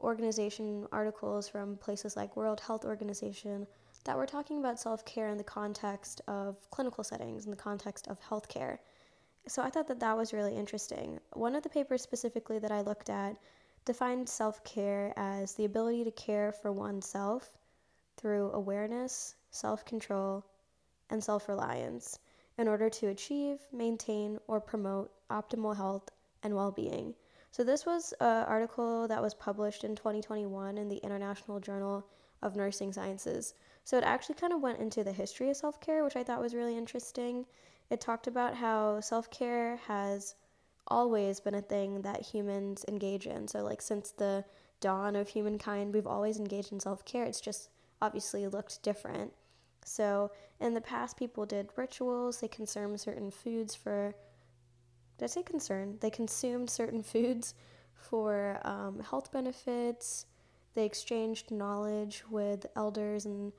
organization 0.00 0.86
articles 0.92 1.48
from 1.48 1.76
places 1.76 2.16
like 2.16 2.36
World 2.36 2.60
Health 2.60 2.84
Organization 2.84 3.66
that 4.04 4.16
were 4.16 4.26
talking 4.26 4.58
about 4.58 4.80
self-care 4.80 5.28
in 5.28 5.38
the 5.38 5.44
context 5.44 6.20
of 6.26 6.56
clinical 6.70 7.04
settings 7.04 7.44
in 7.44 7.50
the 7.50 7.56
context 7.56 8.08
of 8.08 8.20
healthcare. 8.20 8.78
So 9.48 9.60
I 9.60 9.70
thought 9.70 9.88
that 9.88 10.00
that 10.00 10.16
was 10.16 10.32
really 10.32 10.56
interesting. 10.56 11.18
One 11.32 11.56
of 11.56 11.62
the 11.62 11.68
papers 11.68 12.00
specifically 12.00 12.58
that 12.60 12.70
I 12.70 12.80
looked 12.80 13.10
at 13.10 13.36
defined 13.84 14.28
self-care 14.28 15.12
as 15.16 15.54
the 15.54 15.64
ability 15.64 16.04
to 16.04 16.12
care 16.12 16.52
for 16.52 16.70
oneself 16.70 17.50
through 18.16 18.52
awareness, 18.52 19.34
self-control, 19.50 20.44
and 21.10 21.22
self-reliance 21.22 22.20
in 22.58 22.68
order 22.68 22.88
to 22.88 23.08
achieve, 23.08 23.66
maintain, 23.72 24.38
or 24.46 24.60
promote 24.60 25.10
optimal 25.28 25.76
health 25.76 26.08
and 26.42 26.54
well 26.54 26.70
being. 26.70 27.14
So, 27.50 27.64
this 27.64 27.84
was 27.84 28.14
an 28.20 28.46
article 28.46 29.08
that 29.08 29.20
was 29.20 29.34
published 29.34 29.84
in 29.84 29.96
2021 29.96 30.78
in 30.78 30.88
the 30.88 30.96
International 30.98 31.58
Journal 31.58 32.06
of 32.42 32.56
Nursing 32.56 32.92
Sciences. 32.92 33.54
So, 33.84 33.98
it 33.98 34.04
actually 34.04 34.36
kind 34.36 34.52
of 34.52 34.60
went 34.60 34.78
into 34.78 35.02
the 35.02 35.12
history 35.12 35.50
of 35.50 35.56
self 35.56 35.80
care, 35.80 36.04
which 36.04 36.16
I 36.16 36.22
thought 36.22 36.40
was 36.40 36.54
really 36.54 36.76
interesting. 36.76 37.44
It 37.92 38.00
talked 38.00 38.26
about 38.26 38.56
how 38.56 39.00
self 39.00 39.30
care 39.30 39.76
has 39.86 40.34
always 40.88 41.40
been 41.40 41.54
a 41.54 41.60
thing 41.60 42.00
that 42.00 42.22
humans 42.22 42.86
engage 42.88 43.26
in. 43.26 43.46
So, 43.46 43.62
like, 43.62 43.82
since 43.82 44.12
the 44.12 44.46
dawn 44.80 45.14
of 45.14 45.28
humankind, 45.28 45.92
we've 45.92 46.06
always 46.06 46.38
engaged 46.38 46.72
in 46.72 46.80
self 46.80 47.04
care. 47.04 47.26
It's 47.26 47.38
just 47.38 47.68
obviously 48.00 48.48
looked 48.48 48.82
different. 48.82 49.34
So 49.84 50.30
in 50.58 50.72
the 50.72 50.80
past, 50.80 51.18
people 51.18 51.44
did 51.44 51.68
rituals. 51.76 52.40
They 52.40 52.48
consumed 52.48 52.98
certain 52.98 53.30
foods 53.30 53.74
for. 53.74 54.14
Did 55.18 55.24
I 55.26 55.28
say 55.28 55.42
concern? 55.42 55.98
They 56.00 56.08
consumed 56.08 56.70
certain 56.70 57.02
foods 57.12 57.54
for 57.92 58.58
um, 58.64 59.00
health 59.00 59.30
benefits. 59.30 60.24
They 60.74 60.86
exchanged 60.86 61.50
knowledge 61.50 62.24
with 62.30 62.64
elders 62.74 63.26
and 63.26 63.52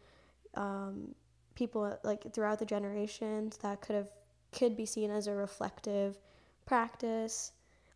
um, 0.55 1.13
people 1.53 1.99
like 2.03 2.33
throughout 2.33 2.57
the 2.57 2.65
generations 2.65 3.57
that 3.57 3.79
could 3.81 3.95
have 3.95 4.09
could 4.53 4.75
be 4.75 4.85
seen 4.85 5.11
as 5.11 5.27
a 5.27 5.33
reflective 5.33 6.17
practice. 6.65 7.51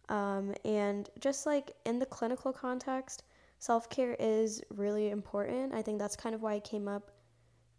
Um, 0.10 0.54
and 0.66 1.10
just 1.20 1.46
like 1.46 1.72
in 1.86 2.00
the 2.00 2.06
clinical 2.06 2.54
context, 2.54 3.24
self 3.60 3.90
care 3.90 4.16
is 4.20 4.62
really 4.70 5.10
important. 5.10 5.74
I 5.74 5.82
think 5.82 6.00
that's 6.00 6.16
kind 6.16 6.36
of 6.36 6.42
why 6.42 6.56
it 6.56 6.64
came 6.64 6.88
up 6.88 7.12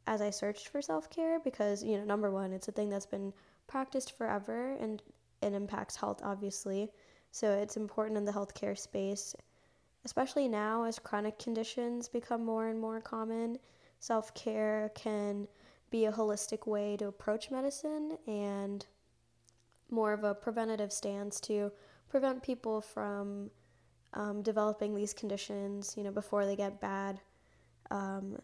as 0.06 0.22
I 0.22 0.30
searched 0.30 0.68
for 0.68 0.82
self 0.82 1.10
care 1.10 1.38
because, 1.40 1.84
you 1.84 1.96
know, 1.98 2.04
number 2.04 2.30
one, 2.30 2.52
it's 2.52 2.68
a 2.68 2.72
thing 2.72 2.88
that's 2.88 3.06
been 3.06 3.32
practiced 3.66 4.16
forever 4.16 4.76
and 4.80 5.02
it 5.42 5.52
impacts 5.52 5.96
health, 5.96 6.20
obviously. 6.24 6.90
So 7.30 7.52
it's 7.52 7.76
important 7.76 8.16
in 8.16 8.24
the 8.24 8.32
healthcare 8.32 8.76
space, 8.76 9.34
especially 10.04 10.48
now 10.48 10.84
as 10.84 10.98
chronic 10.98 11.38
conditions 11.38 12.08
become 12.08 12.44
more 12.44 12.68
and 12.68 12.80
more 12.80 13.00
common. 13.00 13.58
Self 14.00 14.32
care 14.34 14.90
can 14.94 15.46
be 15.90 16.04
a 16.04 16.12
holistic 16.12 16.66
way 16.66 16.96
to 16.96 17.06
approach 17.06 17.50
medicine 17.50 18.18
and 18.26 18.86
more 19.90 20.12
of 20.12 20.24
a 20.24 20.34
preventative 20.34 20.92
stance 20.92 21.40
to 21.40 21.72
prevent 22.08 22.42
people 22.42 22.80
from 22.80 23.50
um, 24.14 24.42
developing 24.42 24.94
these 24.94 25.12
conditions, 25.12 25.94
you 25.96 26.04
know, 26.04 26.10
before 26.10 26.46
they 26.46 26.56
get 26.56 26.80
bad. 26.80 27.20
Um, 27.90 28.38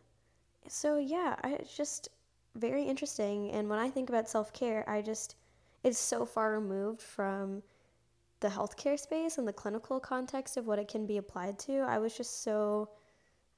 so 0.69 0.99
yeah, 0.99 1.37
it's 1.45 1.77
just 1.77 2.09
very 2.57 2.85
interesting. 2.85 3.51
And 3.51 3.69
when 3.69 3.79
I 3.79 3.91
think 3.91 4.09
about 4.09 4.29
self 4.29 4.53
care, 4.53 4.89
I 4.89 5.03
just 5.03 5.37
it's 5.83 5.99
so 5.99 6.25
far 6.25 6.53
removed 6.53 7.03
from 7.03 7.63
the 8.41 8.49
healthcare 8.49 8.99
space 8.99 9.39
and 9.39 9.47
the 9.47 9.53
clinical 9.53 10.01
context 10.01 10.57
of 10.57 10.67
what 10.67 10.79
it 10.79 10.89
can 10.89 11.07
be 11.07 11.19
applied 11.19 11.59
to. 11.61 11.79
I 11.81 11.99
was 11.99 12.17
just 12.17 12.43
so 12.43 12.91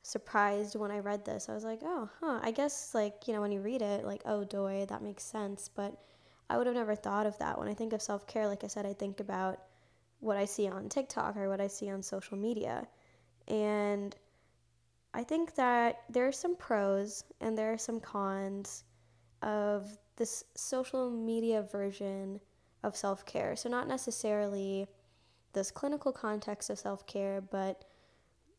surprised 0.06 0.76
when 0.76 0.90
I 0.90 1.00
read 1.00 1.24
this. 1.24 1.48
I 1.48 1.54
was 1.54 1.64
like, 1.64 1.80
oh, 1.82 2.08
huh. 2.20 2.38
I 2.42 2.50
guess 2.50 2.94
like 2.94 3.26
you 3.26 3.34
know 3.34 3.40
when 3.40 3.52
you 3.52 3.60
read 3.60 3.82
it, 3.82 4.04
like 4.04 4.22
oh, 4.24 4.44
doy, 4.44 4.86
that 4.88 5.02
makes 5.02 5.24
sense. 5.24 5.68
But 5.74 5.96
I 6.48 6.56
would 6.56 6.66
have 6.66 6.76
never 6.76 6.94
thought 6.94 7.26
of 7.26 7.36
that. 7.38 7.58
When 7.58 7.68
I 7.68 7.74
think 7.74 7.92
of 7.92 8.00
self 8.00 8.26
care, 8.26 8.46
like 8.46 8.64
I 8.64 8.68
said, 8.68 8.86
I 8.86 8.92
think 8.92 9.20
about 9.20 9.60
what 10.20 10.36
I 10.36 10.44
see 10.44 10.68
on 10.68 10.88
TikTok 10.88 11.36
or 11.36 11.48
what 11.48 11.60
I 11.60 11.66
see 11.66 11.90
on 11.90 12.02
social 12.02 12.36
media. 12.36 12.86
And 13.48 14.14
I 15.12 15.24
think 15.24 15.54
that 15.56 16.02
there 16.08 16.26
are 16.26 16.32
some 16.32 16.56
pros 16.56 17.24
and 17.40 17.56
there 17.56 17.72
are 17.72 17.78
some 17.78 18.00
cons 18.00 18.84
of 19.42 19.98
this 20.16 20.44
social 20.54 21.10
media 21.10 21.62
version 21.62 22.40
of 22.82 22.96
self 22.96 23.26
care. 23.26 23.56
So, 23.56 23.68
not 23.68 23.88
necessarily 23.88 24.86
this 25.52 25.70
clinical 25.72 26.12
context 26.12 26.70
of 26.70 26.78
self 26.78 27.06
care, 27.06 27.40
but 27.40 27.84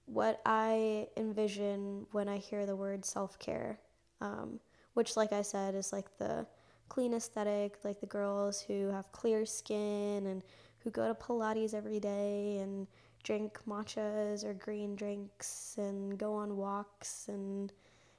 what 0.08 0.42
I 0.46 1.08
envision 1.18 2.08
when 2.12 2.28
I 2.28 2.38
hear 2.38 2.66
the 2.66 2.76
word 2.76 3.06
self 3.06 3.38
care, 3.40 3.80
um, 4.22 4.60
which, 4.94 5.16
like 5.16 5.34
I 5.34 5.42
said, 5.42 5.76
is 5.76 5.94
like 5.94 6.18
the 6.18 6.48
clean 6.90 7.14
aesthetic, 7.14 7.78
like 7.84 8.00
the 8.00 8.08
girls 8.08 8.62
who 8.62 8.88
have 8.88 9.12
clear 9.12 9.46
skin 9.46 10.26
and 10.26 10.42
who 10.80 10.90
go 10.90 11.08
to 11.08 11.14
Pilates 11.14 11.74
every 11.74 12.00
day 12.00 12.58
and 12.60 12.88
drink 13.24 13.60
matchas 13.68 14.46
or 14.46 14.54
green 14.54 14.96
drinks 14.96 15.76
and 15.78 16.18
go 16.18 16.34
on 16.34 16.56
walks 16.56 17.28
and 17.28 17.74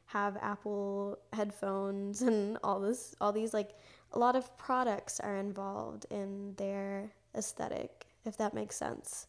have 0.04 0.37
Apple 0.42 1.18
headphones 1.33 2.21
and 2.23 2.59
all 2.62 2.80
this 2.80 3.14
all 3.21 3.33
these 3.33 3.54
like 3.54 3.71
a 4.12 4.18
lot 4.18 4.37
of 4.37 4.57
products 4.59 5.18
are 5.21 5.37
involved 5.37 6.04
in 6.11 6.54
their 6.57 7.11
aesthetic 7.35 8.07
if 8.26 8.37
that 8.37 8.52
makes 8.52 8.76
sense. 8.76 9.26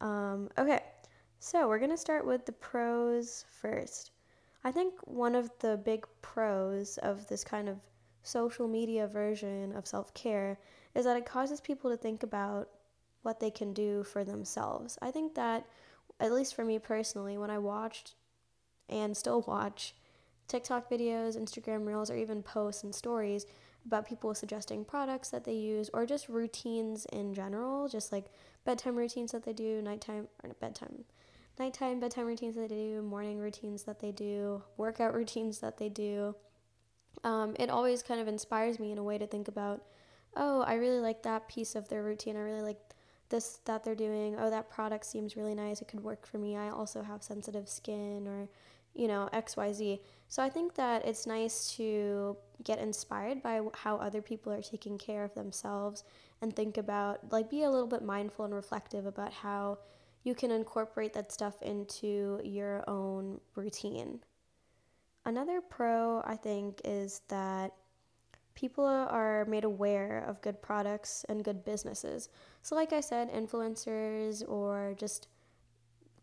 Um, 0.00 0.50
okay, 0.58 0.80
so 1.42 1.66
we're 1.66 1.78
gonna 1.78 1.96
start 1.96 2.26
with 2.26 2.44
the 2.44 2.52
pros 2.52 3.46
first. 3.50 4.10
I 4.62 4.70
think 4.70 4.94
one 5.06 5.34
of 5.34 5.50
the 5.60 5.78
big 5.78 6.06
pros 6.20 6.98
of 6.98 7.26
this 7.28 7.44
kind 7.44 7.66
of 7.66 7.78
social 8.22 8.68
media 8.68 9.06
version 9.06 9.74
of 9.74 9.86
self 9.86 10.12
care 10.12 10.58
is 10.94 11.06
that 11.06 11.16
it 11.16 11.24
causes 11.24 11.58
people 11.58 11.90
to 11.90 11.96
think 11.96 12.22
about 12.22 12.68
what 13.22 13.40
they 13.40 13.50
can 13.50 13.72
do 13.72 14.04
for 14.04 14.22
themselves. 14.22 14.98
I 15.00 15.10
think 15.10 15.34
that, 15.34 15.66
at 16.20 16.30
least 16.30 16.54
for 16.54 16.64
me 16.64 16.78
personally, 16.78 17.38
when 17.38 17.50
I 17.50 17.58
watched 17.58 18.16
and 18.90 19.16
still 19.16 19.40
watch 19.46 19.94
TikTok 20.46 20.90
videos, 20.90 21.38
Instagram 21.38 21.86
reels, 21.86 22.10
or 22.10 22.16
even 22.16 22.42
posts 22.42 22.84
and 22.84 22.94
stories 22.94 23.46
about 23.86 24.06
people 24.06 24.34
suggesting 24.34 24.84
products 24.84 25.30
that 25.30 25.44
they 25.44 25.54
use 25.54 25.88
or 25.94 26.04
just 26.04 26.28
routines 26.28 27.06
in 27.06 27.32
general, 27.32 27.88
just 27.88 28.12
like 28.12 28.26
bedtime 28.66 28.96
routines 28.96 29.32
that 29.32 29.44
they 29.44 29.54
do, 29.54 29.80
nighttime 29.80 30.28
or 30.44 30.50
bedtime, 30.60 31.04
nighttime 31.58 32.00
bedtime 32.00 32.26
routines 32.26 32.56
that 32.56 32.68
they 32.68 32.76
do, 32.76 33.02
morning 33.02 33.38
routines 33.38 33.82
that 33.84 34.00
they 34.00 34.12
do, 34.12 34.62
workout 34.76 35.14
routines 35.14 35.58
that 35.58 35.78
they 35.78 35.88
do. 35.88 36.34
Um, 37.24 37.54
it 37.58 37.70
always 37.70 38.02
kind 38.02 38.20
of 38.20 38.28
inspires 38.28 38.78
me 38.78 38.92
in 38.92 38.98
a 38.98 39.02
way 39.02 39.18
to 39.18 39.26
think 39.26 39.48
about 39.48 39.82
oh, 40.36 40.62
I 40.62 40.74
really 40.74 41.00
like 41.00 41.22
that 41.22 41.48
piece 41.48 41.74
of 41.74 41.88
their 41.88 42.02
routine. 42.02 42.36
I 42.36 42.40
really 42.40 42.62
like 42.62 42.78
this 43.28 43.60
that 43.64 43.84
they're 43.84 43.94
doing. 43.94 44.36
Oh, 44.38 44.50
that 44.50 44.70
product 44.70 45.06
seems 45.06 45.36
really 45.36 45.54
nice. 45.54 45.80
It 45.80 45.88
could 45.88 46.02
work 46.02 46.26
for 46.26 46.38
me. 46.38 46.56
I 46.56 46.70
also 46.70 47.02
have 47.02 47.22
sensitive 47.22 47.68
skin 47.68 48.26
or, 48.26 48.48
you 48.94 49.08
know, 49.08 49.28
XYZ. 49.32 50.00
So 50.28 50.42
I 50.42 50.48
think 50.48 50.74
that 50.74 51.04
it's 51.06 51.26
nice 51.26 51.74
to 51.76 52.36
get 52.62 52.78
inspired 52.78 53.42
by 53.42 53.60
how 53.74 53.96
other 53.96 54.22
people 54.22 54.52
are 54.52 54.62
taking 54.62 54.98
care 54.98 55.24
of 55.24 55.34
themselves 55.34 56.04
and 56.42 56.54
think 56.54 56.76
about, 56.76 57.32
like, 57.32 57.50
be 57.50 57.62
a 57.62 57.70
little 57.70 57.86
bit 57.86 58.02
mindful 58.02 58.44
and 58.44 58.54
reflective 58.54 59.06
about 59.06 59.32
how 59.32 59.78
you 60.22 60.34
can 60.34 60.50
incorporate 60.50 61.12
that 61.14 61.32
stuff 61.32 61.60
into 61.62 62.40
your 62.44 62.84
own 62.88 63.40
routine. 63.54 64.20
Another 65.24 65.60
pro, 65.60 66.22
I 66.24 66.36
think, 66.36 66.80
is 66.84 67.22
that 67.28 67.72
people 68.54 68.84
are 68.84 69.44
made 69.46 69.64
aware 69.64 70.24
of 70.26 70.40
good 70.42 70.60
products 70.60 71.24
and 71.28 71.44
good 71.44 71.64
businesses. 71.64 72.28
So, 72.62 72.74
like 72.74 72.92
I 72.92 73.00
said, 73.00 73.32
influencers 73.32 74.46
or 74.48 74.94
just 74.98 75.28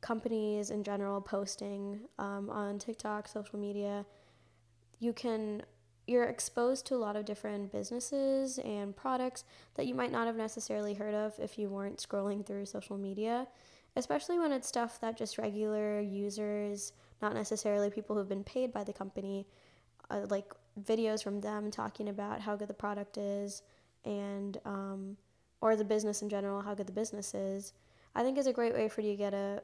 companies 0.02 0.70
in 0.70 0.84
general 0.84 1.22
posting 1.22 2.02
um, 2.20 2.50
on 2.50 2.80
TikTok, 2.80 3.28
social 3.28 3.60
media, 3.60 4.06
you 5.00 5.14
can 5.14 5.64
you're 6.08 6.24
exposed 6.24 6.86
to 6.88 6.96
a 6.96 6.98
lot 6.98 7.18
of 7.18 7.26
different 7.26 7.70
businesses 7.72 8.60
and 8.60 8.96
products 8.96 9.44
that 9.76 9.86
you 9.88 9.94
might 9.94 10.12
not 10.12 10.26
have 10.26 10.38
necessarily 10.38 10.94
heard 10.94 11.14
of 11.14 11.34
if 11.38 11.60
you 11.60 11.68
weren't 11.70 11.98
scrolling 11.98 12.46
through 12.46 12.66
social 12.66 12.98
media, 12.98 13.46
especially 13.98 14.38
when 14.38 14.52
it's 14.52 14.68
stuff 14.68 15.02
that 15.02 15.18
just 15.18 15.38
regular 15.38 16.00
users, 16.00 16.94
not 17.22 17.34
necessarily 17.34 17.90
people 17.90 18.16
who've 18.16 18.30
been 18.30 18.44
paid 18.44 18.72
by 18.72 18.84
the 18.84 18.94
company, 18.94 19.48
uh, 20.12 20.26
like 20.30 20.54
videos 20.84 21.24
from 21.24 21.42
them 21.42 21.72
talking 21.72 22.08
about 22.08 22.40
how 22.40 22.56
good 22.56 22.68
the 22.68 22.74
product 22.74 23.18
is 23.18 23.64
and 24.06 24.60
um, 24.66 25.18
or 25.62 25.76
the 25.76 25.84
business 25.84 26.22
in 26.22 26.30
general, 26.30 26.62
how 26.62 26.76
good 26.76 26.86
the 26.86 26.94
business 26.94 27.34
is, 27.34 27.74
I 28.14 28.22
think 28.22 28.38
is 28.38 28.46
a 28.46 28.54
great 28.54 28.74
way 28.74 28.88
for 28.88 29.02
you 29.02 29.12
to 29.12 29.18
get 29.18 29.34
a 29.34 29.64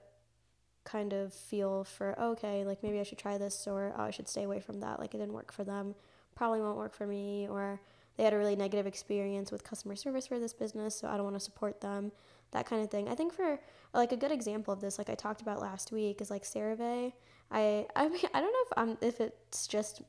kind 0.83 1.13
of 1.13 1.31
feel 1.31 1.83
for 1.83 2.19
okay, 2.19 2.65
like 2.65 2.81
maybe 2.81 2.99
I 2.99 3.03
should 3.03 3.19
try 3.19 3.37
this 3.37 3.67
or 3.67 3.93
oh, 3.95 4.03
I 4.03 4.11
should 4.11 4.27
stay 4.27 4.43
away 4.43 4.59
from 4.59 4.79
that. 4.79 4.99
Like 4.99 5.13
it 5.13 5.19
didn't 5.19 5.33
work 5.33 5.53
for 5.53 5.63
them, 5.63 5.93
probably 6.35 6.59
won't 6.59 6.77
work 6.77 6.95
for 6.95 7.05
me, 7.05 7.47
or 7.47 7.79
they 8.17 8.23
had 8.23 8.33
a 8.33 8.37
really 8.37 8.55
negative 8.55 8.87
experience 8.87 9.51
with 9.51 9.63
customer 9.63 9.95
service 9.95 10.25
for 10.25 10.39
this 10.39 10.53
business, 10.53 10.95
so 10.95 11.07
I 11.07 11.17
don't 11.17 11.23
want 11.23 11.35
to 11.35 11.39
support 11.39 11.81
them. 11.81 12.11
That 12.53 12.65
kind 12.65 12.83
of 12.83 12.89
thing. 12.89 13.09
I 13.09 13.15
think 13.15 13.33
for 13.33 13.59
like 13.93 14.11
a 14.11 14.17
good 14.17 14.31
example 14.31 14.73
of 14.73 14.79
this, 14.79 14.97
like 14.97 15.09
I 15.09 15.15
talked 15.15 15.41
about 15.41 15.61
last 15.61 15.91
week, 15.91 16.21
is 16.21 16.29
like 16.31 16.43
CeraVe. 16.43 17.13
I 17.51 17.87
I 17.95 18.07
mean 18.07 18.21
I 18.33 18.41
don't 18.41 18.53
know 18.53 18.65
if 18.65 18.73
I'm 18.77 18.97
if 19.01 19.19
it's 19.19 19.67
just 19.67 20.01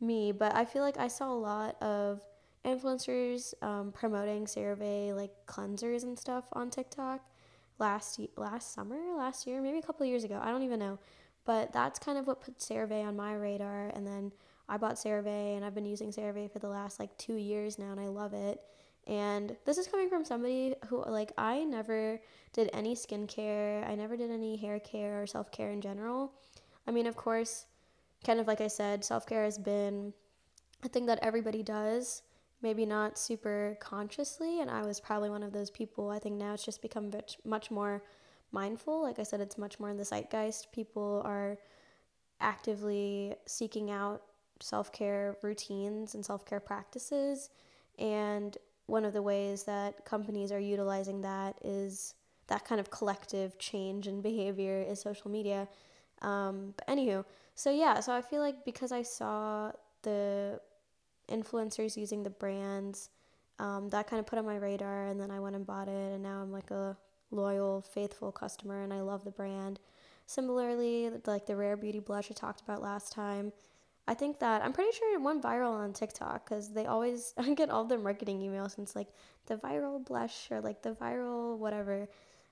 me, 0.00 0.32
but 0.32 0.54
I 0.54 0.64
feel 0.64 0.82
like 0.82 0.98
I 0.98 1.08
saw 1.08 1.32
a 1.32 1.34
lot 1.34 1.80
of 1.82 2.20
influencers 2.64 3.52
um, 3.62 3.92
promoting 3.92 4.46
CeraVe 4.46 5.14
like 5.14 5.32
cleansers 5.46 6.02
and 6.02 6.18
stuff 6.18 6.46
on 6.52 6.70
TikTok 6.70 7.20
last 7.78 8.20
last 8.36 8.74
summer, 8.74 8.98
last 9.16 9.46
year, 9.46 9.60
maybe 9.60 9.78
a 9.78 9.82
couple 9.82 10.06
years 10.06 10.24
ago. 10.24 10.40
I 10.42 10.50
don't 10.50 10.62
even 10.62 10.78
know, 10.78 10.98
but 11.44 11.72
that's 11.72 11.98
kind 11.98 12.18
of 12.18 12.26
what 12.26 12.40
put 12.40 12.58
CeraVe 12.58 13.06
on 13.06 13.16
my 13.16 13.34
radar. 13.34 13.90
And 13.94 14.06
then 14.06 14.32
I 14.68 14.76
bought 14.76 14.94
CeraVe, 14.94 15.56
and 15.56 15.64
I've 15.64 15.74
been 15.74 15.84
using 15.84 16.10
CeraVe 16.10 16.50
for 16.50 16.58
the 16.58 16.68
last 16.68 16.98
like 16.98 17.16
two 17.18 17.36
years 17.36 17.78
now, 17.78 17.92
and 17.92 18.00
I 18.00 18.06
love 18.06 18.32
it. 18.32 18.60
And 19.06 19.56
this 19.66 19.76
is 19.78 19.86
coming 19.86 20.08
from 20.08 20.24
somebody 20.24 20.74
who 20.86 21.04
like 21.04 21.32
I 21.36 21.64
never 21.64 22.20
did 22.52 22.70
any 22.72 22.94
skincare, 22.94 23.88
I 23.88 23.94
never 23.94 24.16
did 24.16 24.30
any 24.30 24.56
hair 24.56 24.80
care 24.80 25.22
or 25.22 25.26
self 25.26 25.50
care 25.50 25.70
in 25.70 25.80
general. 25.80 26.32
I 26.86 26.90
mean, 26.90 27.06
of 27.06 27.16
course 27.16 27.66
kind 28.24 28.40
of 28.40 28.46
like 28.46 28.60
I 28.60 28.68
said, 28.68 29.04
self 29.04 29.26
care 29.26 29.44
has 29.44 29.58
been 29.58 30.12
a 30.82 30.88
thing 30.88 31.06
that 31.06 31.18
everybody 31.22 31.62
does, 31.62 32.22
maybe 32.62 32.86
not 32.86 33.18
super 33.18 33.76
consciously. 33.80 34.60
And 34.60 34.70
I 34.70 34.82
was 34.82 35.00
probably 35.00 35.30
one 35.30 35.42
of 35.42 35.52
those 35.52 35.70
people. 35.70 36.10
I 36.10 36.18
think 36.18 36.36
now 36.36 36.54
it's 36.54 36.64
just 36.64 36.82
become 36.82 37.10
much, 37.10 37.38
much 37.44 37.70
more 37.70 38.02
mindful. 38.50 39.02
Like 39.02 39.18
I 39.18 39.22
said, 39.22 39.40
it's 39.40 39.58
much 39.58 39.78
more 39.78 39.90
in 39.90 39.96
the 39.96 40.04
zeitgeist. 40.04 40.72
People 40.72 41.22
are 41.24 41.58
actively 42.40 43.34
seeking 43.46 43.90
out 43.90 44.22
self 44.60 44.92
care 44.92 45.36
routines 45.42 46.14
and 46.14 46.24
self 46.24 46.44
care 46.44 46.60
practices. 46.60 47.50
And 47.98 48.56
one 48.86 49.04
of 49.04 49.12
the 49.12 49.22
ways 49.22 49.64
that 49.64 50.04
companies 50.04 50.52
are 50.52 50.60
utilizing 50.60 51.22
that 51.22 51.56
is 51.64 52.14
that 52.48 52.64
kind 52.64 52.80
of 52.80 52.90
collective 52.90 53.58
change 53.58 54.06
in 54.06 54.20
behavior 54.20 54.84
is 54.86 55.00
social 55.00 55.30
media. 55.30 55.66
Um, 56.22 56.74
but 56.76 56.86
anywho, 56.86 57.24
so 57.54 57.70
yeah, 57.70 58.00
so 58.00 58.12
I 58.12 58.20
feel 58.20 58.40
like 58.40 58.64
because 58.64 58.92
I 58.92 59.02
saw 59.02 59.72
the 60.02 60.60
influencers 61.28 61.96
using 61.96 62.22
the 62.22 62.30
brands, 62.30 63.10
um, 63.58 63.88
that 63.90 64.06
kind 64.06 64.20
of 64.20 64.26
put 64.26 64.38
on 64.38 64.44
my 64.44 64.56
radar, 64.56 65.06
and 65.06 65.20
then 65.20 65.30
I 65.30 65.40
went 65.40 65.56
and 65.56 65.66
bought 65.66 65.88
it, 65.88 66.12
and 66.12 66.22
now 66.22 66.42
I'm 66.42 66.52
like 66.52 66.70
a 66.70 66.96
loyal, 67.30 67.80
faithful 67.80 68.32
customer, 68.32 68.82
and 68.82 68.92
I 68.92 69.00
love 69.00 69.24
the 69.24 69.30
brand. 69.30 69.80
Similarly, 70.26 71.10
like 71.26 71.46
the 71.46 71.56
Rare 71.56 71.76
Beauty 71.76 72.00
blush 72.00 72.30
I 72.30 72.34
talked 72.34 72.62
about 72.62 72.82
last 72.82 73.12
time, 73.12 73.52
I 74.06 74.14
think 74.14 74.38
that 74.40 74.62
I'm 74.62 74.72
pretty 74.72 74.92
sure 74.92 75.14
it 75.14 75.22
went 75.22 75.42
viral 75.42 75.72
on 75.72 75.92
TikTok 75.92 76.48
because 76.48 76.72
they 76.72 76.86
always 76.86 77.34
I 77.38 77.54
get 77.54 77.70
all 77.70 77.84
their 77.84 77.98
marketing 77.98 78.40
emails 78.40 78.76
and 78.76 78.86
it's 78.86 78.96
like 78.96 79.08
the 79.46 79.56
viral 79.56 80.04
blush 80.04 80.48
or 80.50 80.60
like 80.60 80.82
the 80.82 80.92
viral 80.92 81.58
whatever. 81.58 82.08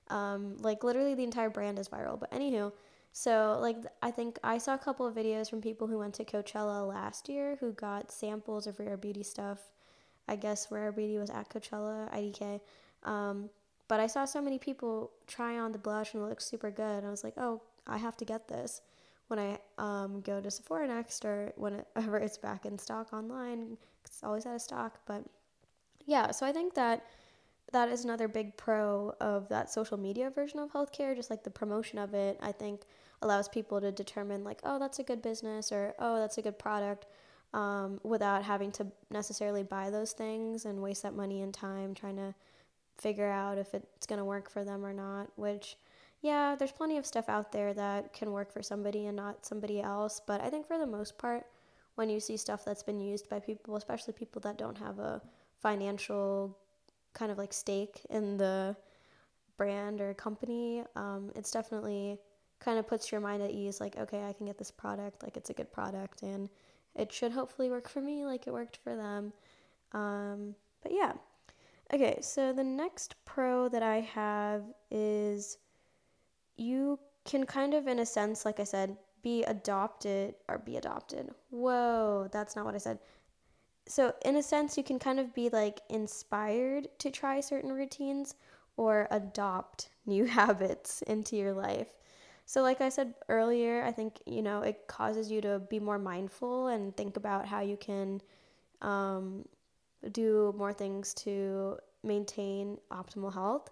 Um, 0.09 0.57
like 0.59 0.83
literally 0.83 1.15
the 1.15 1.23
entire 1.23 1.49
brand 1.49 1.79
is 1.79 1.87
viral. 1.89 2.19
But 2.19 2.31
anywho, 2.31 2.71
so 3.11 3.57
like 3.61 3.77
I 4.01 4.11
think 4.11 4.39
I 4.43 4.57
saw 4.57 4.73
a 4.73 4.79
couple 4.79 5.05
of 5.05 5.15
videos 5.15 5.49
from 5.49 5.61
people 5.61 5.87
who 5.87 5.99
went 5.99 6.15
to 6.15 6.25
Coachella 6.25 6.87
last 6.87 7.29
year 7.29 7.57
who 7.59 7.71
got 7.73 8.11
samples 8.11 8.67
of 8.67 8.79
Rare 8.79 8.97
Beauty 8.97 9.23
stuff. 9.23 9.59
I 10.27 10.35
guess 10.35 10.71
Rare 10.71 10.91
Beauty 10.91 11.17
was 11.17 11.29
at 11.29 11.49
Coachella, 11.49 12.11
IDK. 12.13 12.61
Um, 13.03 13.49
but 13.87 13.99
I 13.99 14.07
saw 14.07 14.25
so 14.25 14.41
many 14.41 14.57
people 14.57 15.11
try 15.27 15.59
on 15.59 15.73
the 15.73 15.77
blush 15.77 16.13
and 16.13 16.23
it 16.23 16.25
looked 16.25 16.41
super 16.41 16.71
good. 16.71 17.03
I 17.03 17.09
was 17.09 17.23
like, 17.23 17.33
oh, 17.37 17.61
I 17.85 17.97
have 17.97 18.17
to 18.17 18.25
get 18.25 18.47
this 18.47 18.81
when 19.27 19.39
I 19.39 19.57
um, 19.77 20.21
go 20.21 20.41
to 20.41 20.51
Sephora 20.51 20.87
next 20.87 21.25
or 21.25 21.53
whenever 21.55 22.17
it's 22.21 22.37
back 22.37 22.65
in 22.65 22.77
stock 22.77 23.13
online. 23.13 23.77
It's 24.05 24.23
always 24.23 24.45
out 24.45 24.55
of 24.55 24.61
stock. 24.61 24.99
But 25.05 25.23
yeah, 26.05 26.31
so 26.31 26.45
I 26.45 26.51
think 26.51 26.73
that 26.75 27.05
that 27.71 27.89
is 27.89 28.03
another 28.03 28.27
big 28.27 28.55
pro 28.57 29.13
of 29.19 29.49
that 29.49 29.69
social 29.71 29.97
media 29.97 30.29
version 30.29 30.59
of 30.59 30.71
healthcare, 30.71 31.15
just 31.15 31.29
like 31.29 31.43
the 31.43 31.49
promotion 31.49 31.97
of 31.97 32.13
it, 32.13 32.37
I 32.41 32.51
think 32.51 32.81
allows 33.21 33.47
people 33.47 33.79
to 33.81 33.91
determine, 33.91 34.43
like, 34.43 34.59
oh, 34.63 34.77
that's 34.77 34.99
a 34.99 35.03
good 35.03 35.21
business 35.21 35.71
or 35.71 35.95
oh, 35.99 36.19
that's 36.19 36.37
a 36.37 36.41
good 36.41 36.59
product. 36.59 37.07
Um, 37.53 37.99
without 38.01 38.43
having 38.43 38.71
to 38.73 38.87
necessarily 39.11 39.61
buy 39.61 39.91
those 39.91 40.11
things 40.11 40.65
and 40.65 40.81
waste 40.81 41.03
that 41.03 41.13
money 41.13 41.43
and 41.43 41.53
time 41.53 41.93
trying 41.93 42.15
to 42.15 42.33
figure 42.97 43.29
out 43.29 43.59
if 43.59 43.75
it's 43.75 44.07
going 44.07 44.17
to 44.17 44.25
work 44.25 44.49
for 44.49 44.63
them 44.63 44.83
or 44.83 44.91
not, 44.91 45.27
which 45.35 45.77
yeah, 46.23 46.55
there's 46.55 46.71
plenty 46.71 46.97
of 46.97 47.05
stuff 47.05 47.27
out 47.27 47.51
there 47.51 47.73
that 47.73 48.13
can 48.13 48.31
work 48.31 48.51
for 48.51 48.63
somebody 48.63 49.07
and 49.07 49.15
not 49.17 49.45
somebody 49.45 49.81
else. 49.81 50.21
But 50.25 50.41
I 50.41 50.49
think 50.49 50.65
for 50.65 50.77
the 50.77 50.87
most 50.87 51.17
part, 51.17 51.45
when 51.95 52.09
you 52.09 52.21
see 52.21 52.37
stuff 52.37 52.63
that's 52.63 52.81
been 52.81 53.01
used 53.01 53.29
by 53.29 53.39
people, 53.39 53.75
especially 53.75 54.13
people 54.13 54.39
that 54.41 54.57
don't 54.57 54.77
have 54.77 54.99
a 54.99 55.21
financial 55.61 56.57
kind 57.13 57.29
of 57.29 57.37
like 57.37 57.51
stake 57.51 58.05
in 58.09 58.37
the 58.37 58.73
brand 59.57 59.99
or 59.99 60.13
company, 60.13 60.85
um, 60.95 61.29
it's 61.35 61.51
definitely 61.51 62.17
kind 62.61 62.79
of 62.79 62.87
puts 62.87 63.11
your 63.11 63.19
mind 63.19 63.43
at 63.43 63.51
ease 63.51 63.81
like, 63.81 63.97
okay, 63.97 64.23
I 64.23 64.31
can 64.31 64.45
get 64.45 64.57
this 64.57 64.71
product, 64.71 65.23
like 65.23 65.35
it's 65.35 65.49
a 65.49 65.53
good 65.53 65.73
product, 65.73 66.23
and 66.23 66.47
it 66.95 67.11
should 67.11 67.33
hopefully 67.33 67.69
work 67.69 67.89
for 67.89 67.99
me 67.99 68.23
like 68.25 68.47
it 68.47 68.53
worked 68.53 68.77
for 68.77 68.95
them. 68.95 69.33
Um, 69.91 70.55
but 70.81 70.93
yeah. 70.93 71.11
Okay, 71.93 72.19
so 72.21 72.53
the 72.53 72.63
next 72.63 73.15
pro 73.25 73.67
that 73.67 73.83
I 73.83 73.99
have 73.99 74.63
is 74.89 75.57
you 76.57 76.99
can 77.25 77.45
kind 77.45 77.73
of, 77.73 77.87
in 77.87 77.99
a 77.99 78.05
sense, 78.05 78.45
like 78.45 78.59
I 78.59 78.63
said, 78.63 78.97
be 79.21 79.43
adopted 79.43 80.35
or 80.49 80.57
be 80.59 80.77
adopted. 80.77 81.29
Whoa, 81.49 82.27
that's 82.31 82.55
not 82.55 82.65
what 82.65 82.75
I 82.75 82.79
said. 82.79 82.99
So, 83.87 84.13
in 84.23 84.35
a 84.35 84.43
sense, 84.43 84.77
you 84.77 84.83
can 84.83 84.99
kind 84.99 85.19
of 85.19 85.33
be 85.33 85.49
like 85.49 85.81
inspired 85.89 86.87
to 86.99 87.11
try 87.11 87.39
certain 87.39 87.71
routines 87.71 88.35
or 88.77 89.07
adopt 89.11 89.89
new 90.05 90.25
habits 90.39 91.01
into 91.03 91.35
your 91.35 91.53
life. 91.53 91.87
So, 92.45 92.61
like 92.61 92.81
I 92.81 92.89
said 92.89 93.13
earlier, 93.29 93.83
I 93.83 93.91
think, 93.91 94.19
you 94.25 94.41
know, 94.41 94.61
it 94.61 94.87
causes 94.87 95.31
you 95.31 95.41
to 95.41 95.59
be 95.69 95.79
more 95.79 95.99
mindful 95.99 96.67
and 96.67 96.95
think 96.95 97.17
about 97.17 97.47
how 97.47 97.61
you 97.61 97.77
can 97.77 98.21
um, 98.81 99.45
do 100.11 100.53
more 100.57 100.73
things 100.73 101.13
to 101.13 101.77
maintain 102.03 102.77
optimal 102.91 103.33
health 103.33 103.69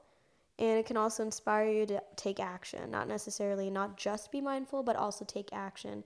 and 0.61 0.77
it 0.77 0.85
can 0.85 0.95
also 0.95 1.23
inspire 1.23 1.69
you 1.69 1.85
to 1.87 2.01
take 2.15 2.39
action 2.39 2.91
not 2.91 3.07
necessarily 3.07 3.69
not 3.69 3.97
just 3.97 4.31
be 4.31 4.39
mindful 4.39 4.83
but 4.83 4.95
also 4.95 5.25
take 5.25 5.49
action. 5.51 6.03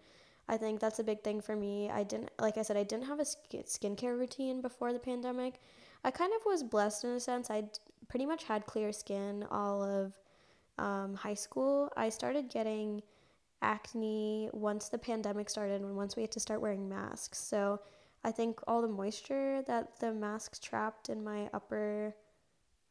I 0.48 0.58
think 0.58 0.80
that's 0.80 1.00
a 1.00 1.04
big 1.04 1.24
thing 1.24 1.42
for 1.42 1.56
me. 1.56 1.90
I 1.90 2.04
didn't 2.04 2.32
like 2.40 2.58
i 2.58 2.62
said 2.62 2.78
i 2.78 2.84
didn't 2.84 3.06
have 3.06 3.20
a 3.20 3.24
skincare 3.24 4.18
routine 4.18 4.62
before 4.62 4.94
the 4.94 5.00
pandemic. 5.00 5.60
I 6.04 6.12
kind 6.12 6.32
of 6.34 6.46
was 6.46 6.64
blessed 6.64 7.04
in 7.04 7.12
a 7.12 7.20
sense. 7.20 7.50
I 7.50 7.66
pretty 8.08 8.26
much 8.26 8.44
had 8.46 8.66
clear 8.66 8.92
skin 8.92 9.46
all 9.52 9.84
of 9.84 10.14
um, 10.78 11.16
high 11.16 11.34
school. 11.34 11.92
I 11.98 12.10
started 12.10 12.50
getting 12.50 13.02
acne 13.62 14.50
once 14.54 14.90
the 14.90 14.98
pandemic 14.98 15.50
started 15.50 15.82
and 15.82 15.98
once 15.98 16.16
we 16.16 16.22
had 16.22 16.32
to 16.32 16.40
start 16.40 16.62
wearing 16.62 16.88
masks. 16.88 17.40
So 17.40 17.82
i 18.24 18.32
think 18.32 18.60
all 18.68 18.82
the 18.82 18.88
moisture 18.88 19.62
that 19.68 20.00
the 20.00 20.12
masks 20.12 20.60
trapped 20.60 21.10
in 21.10 21.24
my 21.24 21.50
upper 21.54 22.16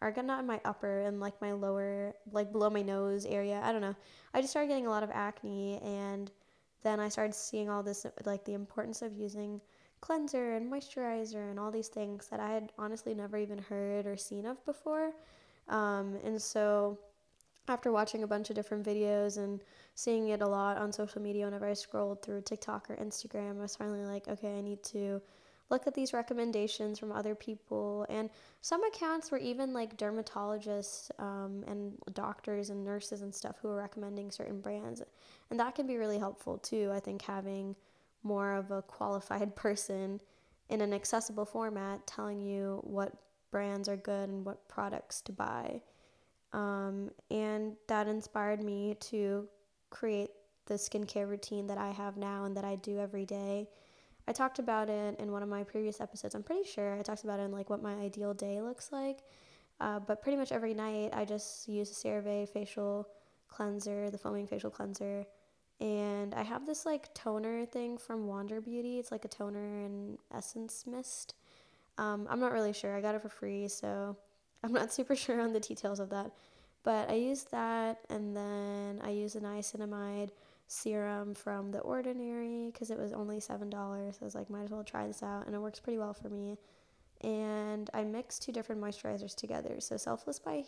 or 0.05 0.23
not 0.23 0.40
in 0.40 0.47
my 0.47 0.61
upper 0.64 1.01
and 1.01 1.21
like 1.21 1.40
my 1.40 1.53
lower, 1.53 2.14
like 2.33 2.53
below 2.53 2.71
my 2.71 2.83
nose 2.83 3.25
area. 3.27 3.61
I 3.64 3.73
don't 3.73 3.81
know. 3.81 3.97
I 4.35 4.40
just 4.40 4.53
started 4.53 4.69
getting 4.69 4.87
a 4.87 4.90
lot 4.90 5.03
of 5.03 5.11
acne, 5.12 5.81
and 5.83 6.31
then 6.83 7.01
I 7.01 7.09
started 7.09 7.35
seeing 7.35 7.71
all 7.71 7.83
this, 7.83 8.07
like 8.25 8.45
the 8.45 8.55
importance 8.55 9.03
of 9.03 9.14
using 9.14 9.61
cleanser 10.01 10.53
and 10.53 10.71
moisturizer 10.71 11.51
and 11.51 11.59
all 11.59 11.71
these 11.71 11.88
things 11.88 12.29
that 12.29 12.38
I 12.38 12.51
had 12.51 12.73
honestly 12.79 13.14
never 13.14 13.38
even 13.38 13.59
heard 13.59 14.07
or 14.07 14.17
seen 14.17 14.45
of 14.45 14.62
before. 14.67 15.12
Um, 15.69 16.19
and 16.23 16.40
so, 16.40 16.99
after 17.69 17.90
watching 17.90 18.23
a 18.23 18.27
bunch 18.27 18.51
of 18.51 18.57
different 18.57 18.85
videos 18.85 19.38
and 19.38 19.62
seeing 19.95 20.29
it 20.29 20.43
a 20.43 20.47
lot 20.47 20.77
on 20.77 20.93
social 20.93 21.23
media 21.23 21.47
whenever 21.47 21.67
I 21.67 21.73
scrolled 21.73 22.21
through 22.23 22.43
TikTok 22.43 22.90
or 22.90 22.97
Instagram, 22.97 23.59
I 23.59 23.62
was 23.62 23.77
finally 23.77 24.05
like, 24.05 24.29
okay, 24.29 24.59
I 24.59 24.61
need 24.61 24.83
to 24.85 25.23
look 25.70 25.87
at 25.87 25.94
these 25.94 26.12
recommendations 26.12 26.98
from 26.98 27.11
other 27.11 27.35
people. 27.35 28.07
And 28.09 28.31
some 28.61 28.85
accounts 28.85 29.31
were 29.31 29.38
even 29.38 29.72
like 29.72 29.96
dermatologists 29.96 31.11
um, 31.18 31.64
and 31.66 31.94
doctors 32.12 32.70
and 32.70 32.85
nurses 32.85 33.22
and 33.22 33.35
stuff 33.35 33.57
who 33.61 33.68
are 33.68 33.77
recommending 33.77 34.31
certain 34.31 34.61
brands. 34.61 35.03
And 35.50 35.59
that 35.61 35.74
can 35.74 35.87
be 35.87 35.96
really 35.96 36.18
helpful 36.18 36.59
too. 36.59 36.90
I 36.94 37.00
think 37.00 37.22
having 37.22 37.74
more 38.22 38.53
of 38.55 38.70
a 38.70 38.83
qualified 38.83 39.57
person 39.57 40.20
in 40.68 40.81
an 40.81 40.92
accessible 40.92 41.44
format 41.44 42.07
telling 42.07 42.40
you 42.40 42.81
what 42.85 43.12
brands 43.50 43.88
are 43.88 43.96
good 43.96 44.29
and 44.29 44.44
what 44.44 44.66
products 44.68 45.20
to 45.22 45.33
buy. 45.33 45.81
Um, 46.53 47.11
and 47.31 47.74
that 47.88 48.07
inspired 48.07 48.62
me 48.62 48.96
to 49.00 49.48
create 49.90 50.31
the 50.66 50.74
skincare 50.74 51.29
routine 51.29 51.66
that 51.66 51.79
I 51.79 51.90
have 51.90 52.16
now 52.16 52.44
and 52.44 52.57
that 52.57 52.64
I 52.64 52.77
do 52.77 52.98
every 52.98 53.27
day. 53.27 53.68
I 54.27 54.33
talked 54.33 54.59
about 54.59 54.89
it 54.89 55.19
in 55.21 55.33
one 55.33 55.43
of 55.43 55.49
my 55.49 55.65
previous 55.65 56.01
episodes. 56.01 56.35
I'm 56.35 56.43
pretty 56.43 56.69
sure 56.69 56.99
I 56.99 57.03
talked 57.03 57.25
about 57.25 57.41
it 57.41 57.45
in 57.45 57.53
like 57.53 57.69
what 57.69 57.83
my 57.83 57.95
ideal 57.95 58.33
day 58.33 58.61
looks 58.61 58.91
like. 58.91 59.19
Uh, 59.81 59.99
but 59.99 60.23
pretty 60.23 60.37
much 60.37 60.53
every 60.53 60.73
night 60.73 61.11
I 61.13 61.25
just 61.25 61.69
use 61.69 61.91
a 61.91 61.95
CeraVe 61.95 62.49
facial 62.49 63.09
cleanser, 63.49 64.11
the 64.11 64.19
foaming 64.19 64.47
facial 64.47 64.71
cleanser. 64.71 65.27
And 65.81 66.35
I 66.35 66.43
have 66.43 66.67
this 66.67 66.87
like 66.87 67.13
toner 67.15 67.67
thing 67.67 67.99
from 67.99 68.27
Wander 68.27 68.61
Beauty. 68.61 68.99
It's 68.99 69.11
like 69.11 69.25
a 69.25 69.29
toner 69.29 69.85
and 69.85 70.19
essence 70.33 70.85
mist. 70.87 71.35
Um, 71.99 72.27
I'm 72.31 72.41
not 72.41 72.53
really 72.53 72.73
sure. 72.73 72.97
I 72.97 73.01
got 73.01 73.15
it 73.15 73.23
for 73.23 73.29
free, 73.29 73.69
so 73.69 74.17
I'm 74.63 74.73
not 74.73 74.93
super 74.99 75.17
sure 75.17 75.41
on 75.41 75.53
the 75.53 75.61
details 75.61 76.01
of 76.01 76.11
that. 76.11 76.31
But 76.83 77.11
I 77.11 77.15
use 77.15 77.45
that, 77.45 78.01
and 78.11 78.37
then 78.37 79.01
I 79.03 79.11
use 79.11 79.37
a 79.37 79.41
niacinamide 79.41 80.31
serum 80.66 81.35
from 81.35 81.70
The 81.70 81.81
Ordinary 81.81 82.70
because 82.72 82.90
it 82.90 82.98
was 82.98 83.12
only 83.12 83.38
$7. 83.38 83.70
So 83.70 84.18
I 84.20 84.24
was 84.24 84.35
like, 84.35 84.50
might 84.50 84.64
as 84.64 84.70
well 84.70 84.85
try 84.85 85.07
this 85.07 85.22
out. 85.22 85.46
And 85.46 85.55
it 85.55 85.59
works 85.59 85.81
pretty 85.81 85.98
well 85.98 86.14
for 86.14 86.29
me. 86.29 86.57
And 87.22 87.88
I 87.94 88.05
mixed 88.05 88.42
two 88.42 88.53
different 88.53 88.81
moisturizers 88.81 89.35
together. 89.35 89.77
So 89.81 89.96
Selfless 89.96 90.38
by, 90.38 90.64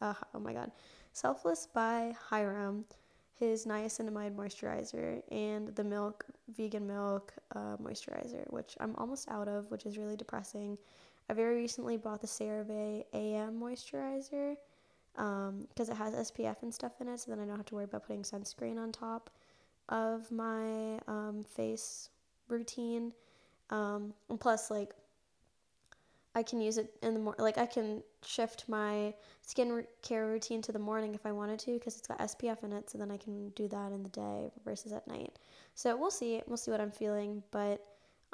uh, 0.00 0.14
oh 0.34 0.40
my 0.40 0.52
God, 0.52 0.72
Selfless 1.12 1.68
by 1.72 2.14
Hyram, 2.30 2.84
his 3.34 3.66
niacinamide 3.66 4.34
moisturizer, 4.34 5.22
and 5.30 5.74
the 5.74 5.84
Milk 5.84 6.24
Vegan 6.56 6.86
Milk 6.86 7.32
uh, 7.54 7.76
moisturizer, 7.82 8.44
which 8.50 8.76
I'm 8.80 8.94
almost 8.96 9.28
out 9.30 9.48
of, 9.48 9.70
which 9.70 9.86
is 9.86 9.98
really 9.98 10.16
depressing. 10.16 10.76
I 11.28 11.32
very 11.32 11.56
recently 11.56 11.96
bought 11.96 12.20
the 12.20 12.26
CeraVe 12.26 13.04
AM 13.14 13.60
moisturizer 13.60 14.56
because 15.14 15.48
um, 15.48 15.66
it 15.78 15.96
has 15.96 16.30
SPF 16.30 16.62
and 16.62 16.72
stuff 16.72 16.92
in 17.00 17.08
it, 17.08 17.20
so 17.20 17.30
then 17.30 17.40
I 17.40 17.46
don't 17.46 17.56
have 17.56 17.66
to 17.66 17.74
worry 17.74 17.84
about 17.84 18.06
putting 18.06 18.22
sunscreen 18.22 18.78
on 18.78 18.92
top 18.92 19.30
of 19.90 20.30
my 20.30 20.98
um, 21.06 21.44
face 21.44 22.08
routine. 22.48 23.12
Um, 23.70 24.14
and 24.28 24.40
plus, 24.40 24.70
like, 24.70 24.94
I 26.34 26.42
can 26.42 26.60
use 26.60 26.78
it 26.78 26.94
in 27.02 27.14
the 27.14 27.20
morning. 27.20 27.42
Like 27.42 27.58
I 27.58 27.66
can 27.66 28.02
shift 28.24 28.68
my 28.68 29.12
skin 29.42 29.84
care 30.02 30.26
routine 30.26 30.62
to 30.62 30.72
the 30.72 30.78
morning 30.78 31.14
if 31.14 31.26
I 31.26 31.32
wanted 31.32 31.58
to 31.60 31.72
because 31.72 31.96
it's 31.98 32.06
got 32.06 32.20
SPF 32.20 32.62
in 32.62 32.72
it. 32.72 32.88
So 32.88 32.98
then 32.98 33.10
I 33.10 33.16
can 33.16 33.48
do 33.50 33.66
that 33.68 33.90
in 33.92 34.02
the 34.04 34.08
day 34.10 34.52
versus 34.64 34.92
at 34.92 35.06
night. 35.08 35.38
So 35.74 35.96
we'll 35.96 36.10
see. 36.10 36.40
We'll 36.46 36.56
see 36.56 36.70
what 36.70 36.80
I'm 36.80 36.92
feeling. 36.92 37.42
But 37.50 37.84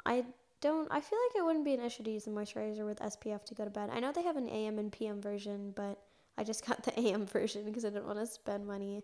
I 0.05 0.25
don't. 0.61 0.87
I 0.91 1.01
feel 1.01 1.17
like 1.27 1.37
it 1.37 1.45
wouldn't 1.45 1.65
be 1.65 1.73
an 1.73 1.81
issue 1.81 2.03
to 2.03 2.11
use 2.11 2.25
the 2.25 2.31
moisturizer 2.31 2.85
with 2.85 2.99
SPF 2.99 3.45
to 3.45 3.55
go 3.55 3.63
to 3.63 3.71
bed. 3.71 3.89
I 3.91 3.99
know 3.99 4.11
they 4.11 4.23
have 4.23 4.37
an 4.37 4.47
AM 4.47 4.77
and 4.77 4.91
PM 4.91 5.19
version, 5.19 5.73
but 5.75 5.99
I 6.37 6.43
just 6.43 6.65
got 6.67 6.83
the 6.83 6.99
AM 6.99 7.25
version 7.25 7.65
because 7.65 7.83
I 7.83 7.89
didn't 7.89 8.05
want 8.05 8.19
to 8.19 8.27
spend 8.27 8.67
money. 8.67 9.01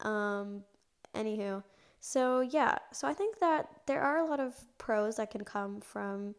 Um, 0.00 0.64
anywho, 1.14 1.62
so 2.00 2.40
yeah. 2.40 2.78
So 2.92 3.08
I 3.08 3.14
think 3.14 3.38
that 3.40 3.68
there 3.86 4.02
are 4.02 4.18
a 4.18 4.26
lot 4.26 4.40
of 4.40 4.54
pros 4.78 5.16
that 5.16 5.30
can 5.30 5.44
come 5.44 5.80
from 5.80 6.34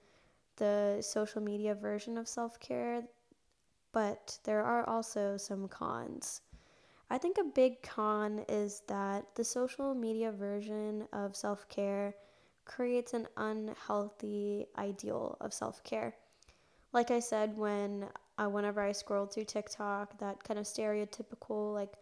the 0.57 0.97
social 1.01 1.41
media 1.41 1.75
version 1.75 2.17
of 2.17 2.27
self 2.27 2.59
care, 2.59 3.03
but 3.91 4.37
there 4.43 4.63
are 4.63 4.87
also 4.87 5.37
some 5.37 5.67
cons. 5.67 6.41
I 7.09 7.17
think 7.17 7.37
a 7.37 7.43
big 7.43 7.81
con 7.81 8.45
is 8.47 8.83
that 8.87 9.25
the 9.35 9.43
social 9.43 9.95
media 9.95 10.31
version 10.31 11.07
of 11.11 11.35
self 11.35 11.67
care 11.69 12.13
creates 12.65 13.13
an 13.13 13.27
unhealthy 13.37 14.67
ideal 14.77 15.37
of 15.41 15.53
self 15.53 15.83
care. 15.83 16.15
Like 16.93 17.11
I 17.11 17.19
said, 17.19 17.57
when 17.57 18.07
I, 18.37 18.47
whenever 18.47 18.81
I 18.81 18.91
scrolled 18.91 19.33
through 19.33 19.45
TikTok, 19.45 20.17
that 20.19 20.43
kind 20.43 20.59
of 20.59 20.65
stereotypical 20.65 21.73
like 21.73 21.93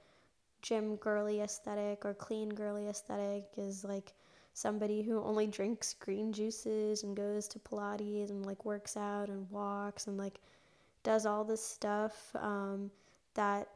gym 0.61 0.95
girly 0.97 1.41
aesthetic 1.41 2.05
or 2.05 2.13
clean 2.13 2.49
girly 2.49 2.87
aesthetic 2.87 3.45
is 3.57 3.83
like 3.83 4.13
somebody 4.53 5.03
who 5.03 5.21
only 5.21 5.45
drinks 5.45 5.93
green 5.93 6.33
juices 6.33 7.03
and 7.03 7.15
goes 7.15 7.47
to 7.47 7.59
Pilates 7.59 8.31
and 8.31 8.45
like 8.45 8.65
works 8.65 8.97
out 8.97 9.29
and 9.29 9.49
walks 9.51 10.07
and 10.07 10.17
like 10.17 10.39
does 11.03 11.25
all 11.25 11.43
this 11.43 11.63
stuff 11.63 12.35
um, 12.35 12.89
that 13.35 13.67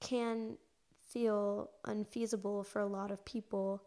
can 0.00 0.56
feel 1.04 1.70
unfeasible 1.84 2.62
for 2.62 2.80
a 2.80 2.86
lot 2.86 3.10
of 3.10 3.24
people. 3.24 3.82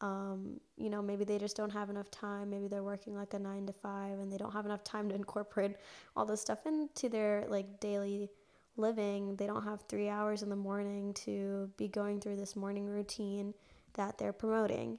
Um, 0.00 0.60
you 0.76 0.90
know, 0.90 1.02
maybe 1.02 1.24
they 1.24 1.38
just 1.38 1.56
don't 1.56 1.72
have 1.72 1.90
enough 1.90 2.10
time. 2.10 2.50
Maybe 2.50 2.68
they're 2.68 2.84
working 2.84 3.16
like 3.16 3.34
a 3.34 3.38
nine 3.38 3.66
to 3.66 3.72
five 3.72 4.18
and 4.18 4.32
they 4.32 4.36
don't 4.36 4.52
have 4.52 4.64
enough 4.64 4.84
time 4.84 5.08
to 5.08 5.14
incorporate 5.14 5.76
all 6.16 6.24
this 6.24 6.40
stuff 6.40 6.66
into 6.66 7.08
their 7.08 7.46
like 7.48 7.80
daily 7.80 8.30
living. 8.78 9.36
They 9.36 9.46
don't 9.46 9.64
have 9.64 9.82
three 9.82 10.08
hours 10.08 10.42
in 10.42 10.48
the 10.48 10.56
morning 10.56 11.12
to 11.24 11.70
be 11.76 11.88
going 11.88 12.20
through 12.20 12.36
this 12.36 12.56
morning 12.56 12.86
routine 12.86 13.54
that 13.94 14.18
they're 14.18 14.32
promoting. 14.32 14.98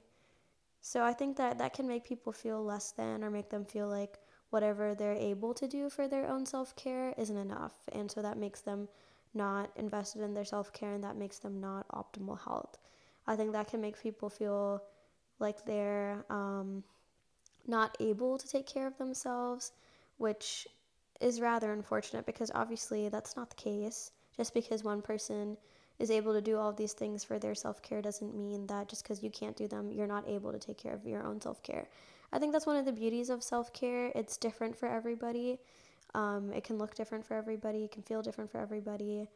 So 0.80 1.02
I 1.02 1.12
think 1.12 1.36
that 1.36 1.58
that 1.58 1.74
can 1.74 1.86
make 1.86 2.04
people 2.04 2.32
feel 2.32 2.62
less 2.64 2.92
than 2.92 3.22
or 3.22 3.30
make 3.30 3.50
them 3.50 3.64
feel 3.64 3.88
like 3.88 4.18
whatever 4.50 4.94
they're 4.94 5.12
able 5.12 5.54
to 5.54 5.68
do 5.68 5.88
for 5.88 6.08
their 6.08 6.26
own 6.28 6.46
self 6.46 6.74
care 6.76 7.14
isn't 7.16 7.36
enough. 7.36 7.74
And 7.92 8.10
so 8.10 8.22
that 8.22 8.38
makes 8.38 8.60
them 8.60 8.88
not 9.34 9.70
invested 9.76 10.22
in 10.22 10.34
their 10.34 10.44
self 10.44 10.72
care 10.72 10.92
and 10.92 11.04
that 11.04 11.16
makes 11.16 11.38
them 11.38 11.60
not 11.60 11.88
optimal 11.88 12.38
health. 12.42 12.78
I 13.26 13.36
think 13.36 13.52
that 13.52 13.68
can 13.68 13.80
make 13.80 14.00
people 14.00 14.28
feel 14.28 14.82
like 15.38 15.64
they're 15.64 16.24
um, 16.30 16.82
not 17.66 17.96
able 18.00 18.38
to 18.38 18.48
take 18.48 18.66
care 18.66 18.86
of 18.86 18.98
themselves, 18.98 19.72
which 20.18 20.66
is 21.20 21.40
rather 21.40 21.72
unfortunate 21.72 22.26
because 22.26 22.50
obviously 22.54 23.08
that's 23.08 23.36
not 23.36 23.50
the 23.50 23.56
case. 23.56 24.12
Just 24.36 24.54
because 24.54 24.82
one 24.84 25.02
person 25.02 25.56
is 25.98 26.10
able 26.10 26.32
to 26.32 26.40
do 26.40 26.56
all 26.56 26.70
of 26.70 26.76
these 26.76 26.94
things 26.94 27.22
for 27.22 27.38
their 27.38 27.54
self 27.54 27.82
care 27.82 28.00
doesn't 28.00 28.34
mean 28.34 28.66
that 28.66 28.88
just 28.88 29.02
because 29.02 29.22
you 29.22 29.30
can't 29.30 29.56
do 29.56 29.68
them, 29.68 29.92
you're 29.92 30.06
not 30.06 30.28
able 30.28 30.50
to 30.52 30.58
take 30.58 30.78
care 30.78 30.94
of 30.94 31.06
your 31.06 31.22
own 31.22 31.40
self 31.40 31.62
care. 31.62 31.88
I 32.32 32.38
think 32.38 32.52
that's 32.52 32.66
one 32.66 32.76
of 32.76 32.86
the 32.86 32.92
beauties 32.92 33.28
of 33.28 33.42
self 33.42 33.72
care. 33.72 34.10
It's 34.14 34.36
different 34.36 34.76
for 34.76 34.88
everybody. 34.88 35.58
Um, 36.14 36.52
it 36.52 36.64
can 36.64 36.78
look 36.78 36.94
different 36.94 37.24
for 37.24 37.34
everybody, 37.34 37.84
it 37.84 37.92
can 37.92 38.02
feel 38.02 38.20
different 38.20 38.50
for 38.50 38.58
everybody, 38.58 39.28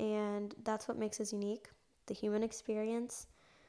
and 0.00 0.54
that's 0.64 0.88
what 0.88 0.98
makes 0.98 1.20
us 1.20 1.32
unique 1.32 1.68
the 2.06 2.14
human 2.14 2.42
experience. 2.42 3.28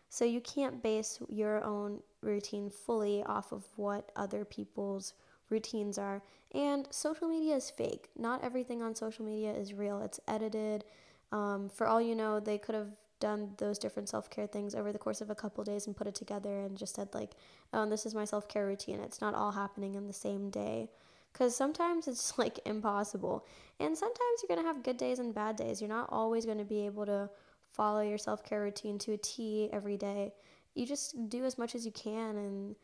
So 0.10 0.26
you 0.26 0.42
can't 0.42 0.82
base 0.82 1.20
your 1.28 1.64
own 1.64 2.02
routine 2.22 2.70
fully 2.70 3.24
off 3.24 3.52
of 3.52 3.66
what 3.76 4.12
other 4.16 4.46
people's 4.46 5.14
routines 5.50 5.98
are. 5.98 6.22
And 6.54 6.88
social 6.92 7.28
media 7.28 7.56
is 7.56 7.70
fake. 7.70 8.10
Not 8.18 8.44
everything 8.44 8.82
on 8.82 8.96
social 8.96 9.26
media 9.26 9.54
is 9.54 9.74
real, 9.74 10.02
it's 10.02 10.20
edited 10.28 10.84
um, 11.32 11.70
for 11.70 11.88
all 11.88 12.02
you 12.02 12.16
know, 12.16 12.40
they 12.40 12.58
could 12.58 12.76
have 12.76 12.90
done 13.20 13.52
those 13.58 13.80
different 13.80 14.10
self 14.10 14.30
care 14.30 14.48
things 14.48 14.76
over 14.76 14.92
the 14.92 15.00
course 15.00 15.22
of 15.22 15.30
a 15.30 15.36
couple 15.36 15.64
days 15.64 15.88
and 15.88 15.96
put 15.96 16.08
it 16.08 16.16
together 16.16 16.62
and 16.62 16.78
just 16.78 16.96
said, 16.96 17.14
like, 17.14 17.32
oh, 17.74 17.88
this 17.90 18.06
is 18.06 18.16
my 18.16 18.26
self 18.26 18.48
care 18.48 18.66
routine. 18.66 19.00
It's 19.00 19.22
not 19.22 19.36
all 19.36 19.52
happening 19.52 19.96
in 19.96 20.08
the 20.08 20.14
same 20.14 20.50
day. 20.50 20.90
Because 21.34 21.56
sometimes 21.56 22.08
it's 22.08 22.38
like 22.38 22.60
impossible. 22.66 23.46
And 23.80 23.98
sometimes 23.98 24.42
you're 24.42 24.56
going 24.56 24.66
to 24.66 24.74
have 24.74 24.84
good 24.84 24.98
days 24.98 25.20
and 25.20 25.36
bad 25.36 25.56
days. 25.56 25.82
You're 25.82 25.90
not 25.90 26.10
always 26.12 26.46
going 26.46 26.58
to 26.58 26.66
be 26.66 26.86
able 26.86 27.06
to 27.06 27.30
follow 27.74 28.02
your 28.02 28.18
self 28.18 28.44
care 28.44 28.62
routine 28.62 28.98
to 29.00 29.14
a 29.14 29.18
T 29.18 29.70
every 29.74 29.98
day. 29.98 30.34
You 30.76 30.86
just 30.86 31.30
do 31.30 31.44
as 31.44 31.58
much 31.58 31.74
as 31.76 31.86
you 31.86 31.92
can, 31.92 32.38
and 32.38 32.76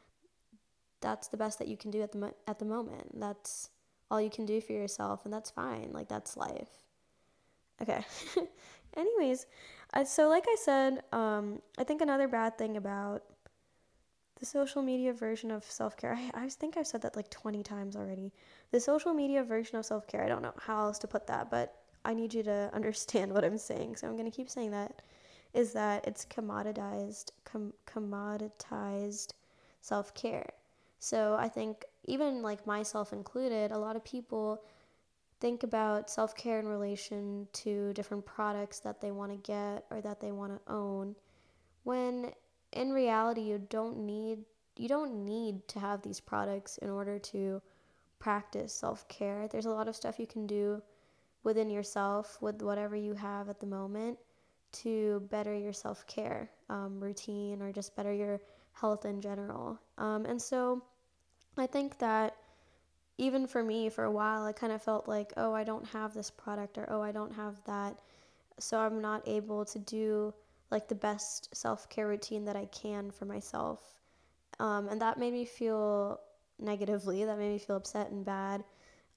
that's 1.03 1.27
the 1.27 1.37
best 1.37 1.59
that 1.59 1.67
you 1.67 1.77
can 1.77 1.91
do 1.91 2.01
at 2.01 2.11
the, 2.11 2.17
mo- 2.17 2.35
at 2.47 2.57
the 2.57 2.65
moment. 2.65 3.19
That's 3.19 3.69
all 4.09 4.19
you 4.19 4.31
can 4.31 4.47
do 4.47 4.59
for 4.59 4.73
yourself, 4.73 5.25
and 5.25 5.33
that's 5.33 5.51
fine. 5.51 5.91
Like, 5.93 6.07
that's 6.07 6.35
life. 6.35 6.71
Okay. 7.81 8.03
Anyways, 8.97 9.45
uh, 9.93 10.03
so 10.03 10.29
like 10.29 10.45
I 10.47 10.55
said, 10.59 11.03
um, 11.11 11.61
I 11.77 11.83
think 11.83 12.01
another 12.01 12.27
bad 12.27 12.57
thing 12.57 12.77
about 12.77 13.23
the 14.39 14.45
social 14.45 14.81
media 14.81 15.13
version 15.13 15.51
of 15.51 15.63
self 15.63 15.95
care, 15.97 16.13
I, 16.13 16.45
I 16.45 16.49
think 16.49 16.77
I've 16.77 16.87
said 16.87 17.01
that 17.03 17.15
like 17.15 17.29
20 17.29 17.63
times 17.63 17.95
already. 17.95 18.31
The 18.71 18.79
social 18.79 19.13
media 19.13 19.43
version 19.43 19.77
of 19.77 19.85
self 19.85 20.07
care, 20.07 20.23
I 20.23 20.27
don't 20.27 20.41
know 20.41 20.53
how 20.59 20.85
else 20.85 20.99
to 20.99 21.07
put 21.07 21.27
that, 21.27 21.49
but 21.49 21.75
I 22.05 22.13
need 22.13 22.33
you 22.33 22.43
to 22.43 22.69
understand 22.73 23.31
what 23.31 23.43
I'm 23.43 23.57
saying. 23.57 23.95
So 23.95 24.07
I'm 24.07 24.17
going 24.17 24.29
to 24.29 24.35
keep 24.35 24.49
saying 24.49 24.71
that 24.71 25.01
is 25.53 25.71
that 25.73 26.05
it's 26.07 26.25
commoditized, 26.25 27.31
com- 27.45 27.73
commoditized 27.87 29.33
self 29.81 30.13
care. 30.13 30.49
So 31.03 31.35
I 31.37 31.49
think 31.49 31.83
even 32.05 32.41
like 32.41 32.65
myself 32.65 33.11
included, 33.11 33.71
a 33.71 33.77
lot 33.77 33.97
of 33.97 34.05
people 34.05 34.63
think 35.41 35.63
about 35.63 36.09
self 36.09 36.33
care 36.33 36.61
in 36.61 36.65
relation 36.65 37.45
to 37.51 37.91
different 37.91 38.25
products 38.25 38.79
that 38.79 39.01
they 39.01 39.11
want 39.11 39.29
to 39.33 39.51
get 39.51 39.83
or 39.91 39.99
that 39.99 40.21
they 40.21 40.31
want 40.31 40.53
to 40.53 40.73
own 40.73 41.13
when 41.83 42.31
in 42.71 42.93
reality 42.93 43.41
you 43.41 43.57
don't 43.69 43.97
need 43.97 44.45
you 44.77 44.87
don't 44.87 45.25
need 45.25 45.67
to 45.67 45.77
have 45.77 46.01
these 46.01 46.21
products 46.21 46.77
in 46.77 46.89
order 46.89 47.19
to 47.19 47.61
practice 48.17 48.73
self-care. 48.73 49.49
There's 49.49 49.65
a 49.65 49.71
lot 49.71 49.89
of 49.89 49.97
stuff 49.97 50.17
you 50.17 50.25
can 50.25 50.47
do 50.47 50.81
within 51.43 51.69
yourself 51.69 52.41
with 52.41 52.61
whatever 52.61 52.95
you 52.95 53.13
have 53.13 53.49
at 53.49 53.59
the 53.59 53.65
moment 53.65 54.17
to 54.83 55.19
better 55.29 55.53
your 55.53 55.73
self-care 55.73 56.49
um, 56.69 57.01
routine 57.01 57.61
or 57.61 57.73
just 57.73 57.93
better 57.97 58.13
your 58.13 58.39
health 58.71 59.03
in 59.03 59.19
general. 59.19 59.77
Um, 59.97 60.25
and 60.25 60.41
so 60.41 60.81
i 61.57 61.67
think 61.67 61.97
that 61.99 62.35
even 63.17 63.45
for 63.45 63.63
me, 63.63 63.89
for 63.89 64.05
a 64.05 64.11
while, 64.11 64.43
I 64.43 64.51
kind 64.53 64.73
of 64.73 64.81
felt 64.81 65.07
like, 65.07 65.33
oh, 65.37 65.53
I 65.53 65.63
don't 65.63 65.85
have 65.87 66.13
this 66.13 66.31
product 66.31 66.77
or 66.77 66.87
oh, 66.89 67.01
I 67.01 67.11
don't 67.11 67.33
have 67.33 67.63
that. 67.65 67.95
So 68.59 68.79
I'm 68.79 69.01
not 69.01 69.27
able 69.27 69.65
to 69.65 69.79
do 69.79 70.33
like 70.71 70.87
the 70.87 70.95
best 70.95 71.55
self 71.55 71.89
care 71.89 72.07
routine 72.07 72.45
that 72.45 72.55
I 72.55 72.65
can 72.65 73.11
for 73.11 73.25
myself. 73.25 73.99
Um, 74.59 74.87
and 74.87 75.01
that 75.01 75.19
made 75.19 75.33
me 75.33 75.45
feel 75.45 76.19
negatively. 76.59 77.23
That 77.25 77.37
made 77.37 77.51
me 77.51 77.59
feel 77.59 77.75
upset 77.75 78.09
and 78.09 78.25
bad 78.25 78.63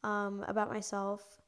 um, 0.05 0.45
about 0.47 0.71
myself. 0.71 1.41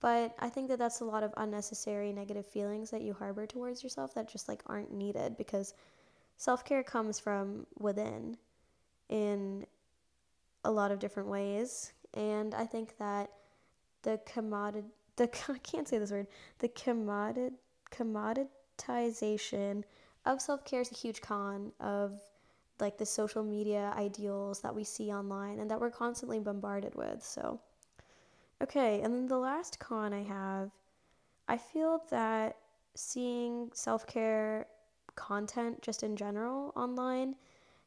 But 0.00 0.34
I 0.40 0.48
think 0.48 0.68
that 0.68 0.78
that's 0.78 1.00
a 1.00 1.04
lot 1.04 1.22
of 1.22 1.32
unnecessary 1.36 2.12
negative 2.12 2.46
feelings 2.46 2.90
that 2.90 3.02
you 3.02 3.14
harbor 3.14 3.46
towards 3.46 3.82
yourself 3.82 4.14
that 4.14 4.28
just 4.28 4.48
like 4.48 4.62
aren't 4.66 4.92
needed 4.92 5.36
because 5.36 5.74
self 6.36 6.64
care 6.64 6.82
comes 6.82 7.20
from 7.20 7.66
within. 7.78 8.36
In 9.08 9.64
a 10.64 10.70
lot 10.70 10.90
of 10.90 10.98
different 10.98 11.28
ways. 11.28 11.92
And 12.14 12.54
I 12.54 12.64
think 12.66 12.96
that 12.98 13.30
the 14.02 14.20
commodity, 14.26 14.88
the 15.16 15.24
I 15.48 15.58
can't 15.58 15.88
say 15.88 15.98
this 15.98 16.10
word, 16.10 16.26
the 16.58 16.68
commodit 16.68 17.52
commoditization 17.90 19.84
of 20.26 20.40
self 20.40 20.64
care 20.64 20.80
is 20.80 20.90
a 20.90 20.94
huge 20.96 21.20
con 21.20 21.72
of 21.80 22.20
like 22.80 22.98
the 22.98 23.06
social 23.06 23.44
media 23.44 23.92
ideals 23.96 24.60
that 24.60 24.74
we 24.74 24.82
see 24.82 25.12
online 25.12 25.60
and 25.60 25.70
that 25.70 25.80
we're 25.80 25.90
constantly 25.90 26.40
bombarded 26.40 26.94
with. 26.94 27.24
So, 27.24 27.60
okay, 28.62 29.00
and 29.02 29.14
then 29.14 29.26
the 29.26 29.38
last 29.38 29.78
con 29.78 30.12
I 30.12 30.22
have, 30.24 30.70
I 31.46 31.56
feel 31.56 32.02
that 32.10 32.56
seeing 32.94 33.70
self 33.74 34.06
care 34.06 34.66
content 35.14 35.80
just 35.82 36.02
in 36.02 36.16
general 36.16 36.72
online 36.74 37.36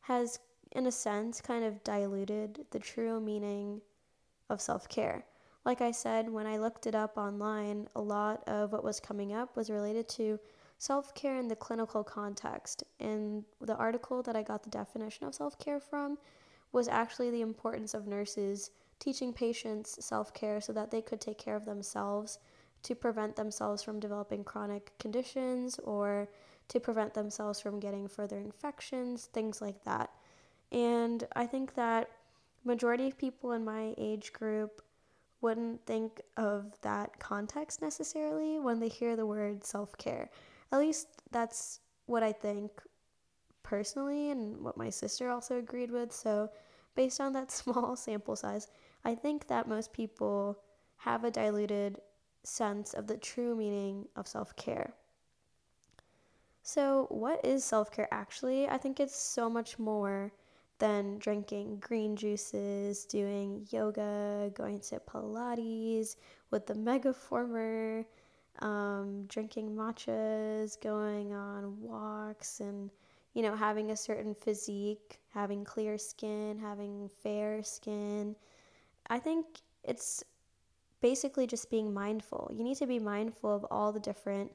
has 0.01 0.39
in 0.71 0.85
a 0.85 0.91
sense, 0.91 1.41
kind 1.41 1.63
of 1.63 1.83
diluted 1.83 2.65
the 2.71 2.79
true 2.79 3.19
meaning 3.19 3.81
of 4.49 4.61
self 4.61 4.87
care. 4.87 5.25
Like 5.65 5.81
I 5.81 5.91
said, 5.91 6.29
when 6.29 6.47
I 6.47 6.57
looked 6.57 6.87
it 6.87 6.95
up 6.95 7.17
online, 7.17 7.87
a 7.95 8.01
lot 8.01 8.43
of 8.47 8.71
what 8.71 8.83
was 8.83 8.99
coming 8.99 9.33
up 9.33 9.55
was 9.55 9.69
related 9.69 10.07
to 10.09 10.39
self 10.77 11.13
care 11.13 11.37
in 11.37 11.47
the 11.47 11.55
clinical 11.55 12.03
context. 12.03 12.83
And 12.99 13.43
the 13.61 13.75
article 13.75 14.23
that 14.23 14.35
I 14.35 14.43
got 14.43 14.63
the 14.63 14.69
definition 14.69 15.25
of 15.25 15.35
self 15.35 15.59
care 15.59 15.79
from 15.79 16.17
was 16.71 16.87
actually 16.87 17.31
the 17.31 17.41
importance 17.41 17.93
of 17.93 18.07
nurses 18.07 18.71
teaching 18.99 19.33
patients 19.33 20.03
self 20.03 20.33
care 20.33 20.61
so 20.61 20.73
that 20.73 20.91
they 20.91 21.01
could 21.01 21.21
take 21.21 21.37
care 21.37 21.55
of 21.55 21.65
themselves 21.65 22.39
to 22.83 22.95
prevent 22.95 23.35
themselves 23.35 23.83
from 23.83 23.99
developing 23.99 24.43
chronic 24.43 24.91
conditions 24.99 25.79
or 25.79 26.29
to 26.67 26.79
prevent 26.79 27.13
themselves 27.13 27.59
from 27.59 27.79
getting 27.79 28.07
further 28.07 28.37
infections, 28.37 29.25
things 29.33 29.61
like 29.61 29.83
that. 29.83 30.11
And 30.71 31.25
I 31.35 31.45
think 31.45 31.75
that 31.75 32.09
majority 32.63 33.07
of 33.07 33.17
people 33.17 33.53
in 33.53 33.63
my 33.63 33.93
age 33.97 34.33
group 34.33 34.81
wouldn't 35.41 35.85
think 35.85 36.21
of 36.35 36.73
that 36.81 37.19
context 37.19 37.81
necessarily 37.81 38.59
when 38.59 38.79
they 38.79 38.87
hear 38.87 39.15
the 39.15 39.25
word 39.25 39.63
self-care. 39.63 40.29
At 40.71 40.79
least 40.79 41.07
that's 41.31 41.79
what 42.07 42.23
I 42.23 42.31
think 42.31 42.71
personally 43.63 44.31
and 44.31 44.61
what 44.63 44.77
my 44.77 44.89
sister 44.89 45.29
also 45.29 45.57
agreed 45.57 45.91
with. 45.91 46.11
So, 46.11 46.49
based 46.95 47.21
on 47.21 47.33
that 47.33 47.51
small 47.59 47.95
sample 47.95 48.35
size, 48.35 48.67
I 49.05 49.15
think 49.15 49.47
that 49.47 49.67
most 49.67 49.93
people 49.93 50.59
have 50.97 51.23
a 51.23 51.31
diluted 51.31 51.99
sense 52.43 52.93
of 52.93 53.07
the 53.07 53.17
true 53.17 53.55
meaning 53.55 54.07
of 54.15 54.27
self 54.27 54.55
care. 54.55 54.93
So, 56.63 57.07
what 57.09 57.45
is 57.45 57.63
self 57.63 57.91
care 57.91 58.07
actually? 58.11 58.67
I 58.67 58.77
think 58.77 58.99
it's 58.99 59.15
so 59.15 59.49
much 59.49 59.77
more 59.77 60.31
than 60.79 61.17
drinking 61.17 61.79
green 61.79 62.15
juices, 62.15 63.05
doing 63.05 63.67
yoga, 63.71 64.51
going 64.53 64.79
to 64.79 64.99
Pilates 64.99 66.15
with 66.51 66.67
the 66.67 66.73
Megaformer, 66.73 68.05
um, 68.59 69.25
drinking 69.27 69.75
matchas, 69.75 70.79
going 70.81 71.33
on 71.33 71.81
walks, 71.81 72.59
and 72.59 72.89
you 73.33 73.43
know, 73.43 73.55
having 73.55 73.91
a 73.91 73.97
certain 73.97 74.33
physique, 74.33 75.19
having 75.29 75.63
clear 75.63 75.97
skin, 75.97 76.57
having 76.57 77.09
fair 77.21 77.61
skin. 77.61 78.35
I 79.09 79.19
think 79.19 79.45
it's 79.83 80.23
basically 81.01 81.45
just 81.47 81.69
being 81.69 81.93
mindful. 81.93 82.51
You 82.53 82.63
need 82.63 82.77
to 82.77 82.87
be 82.87 82.99
mindful 82.99 83.55
of 83.55 83.65
all 83.69 83.91
the 83.91 83.99
different 83.99 84.51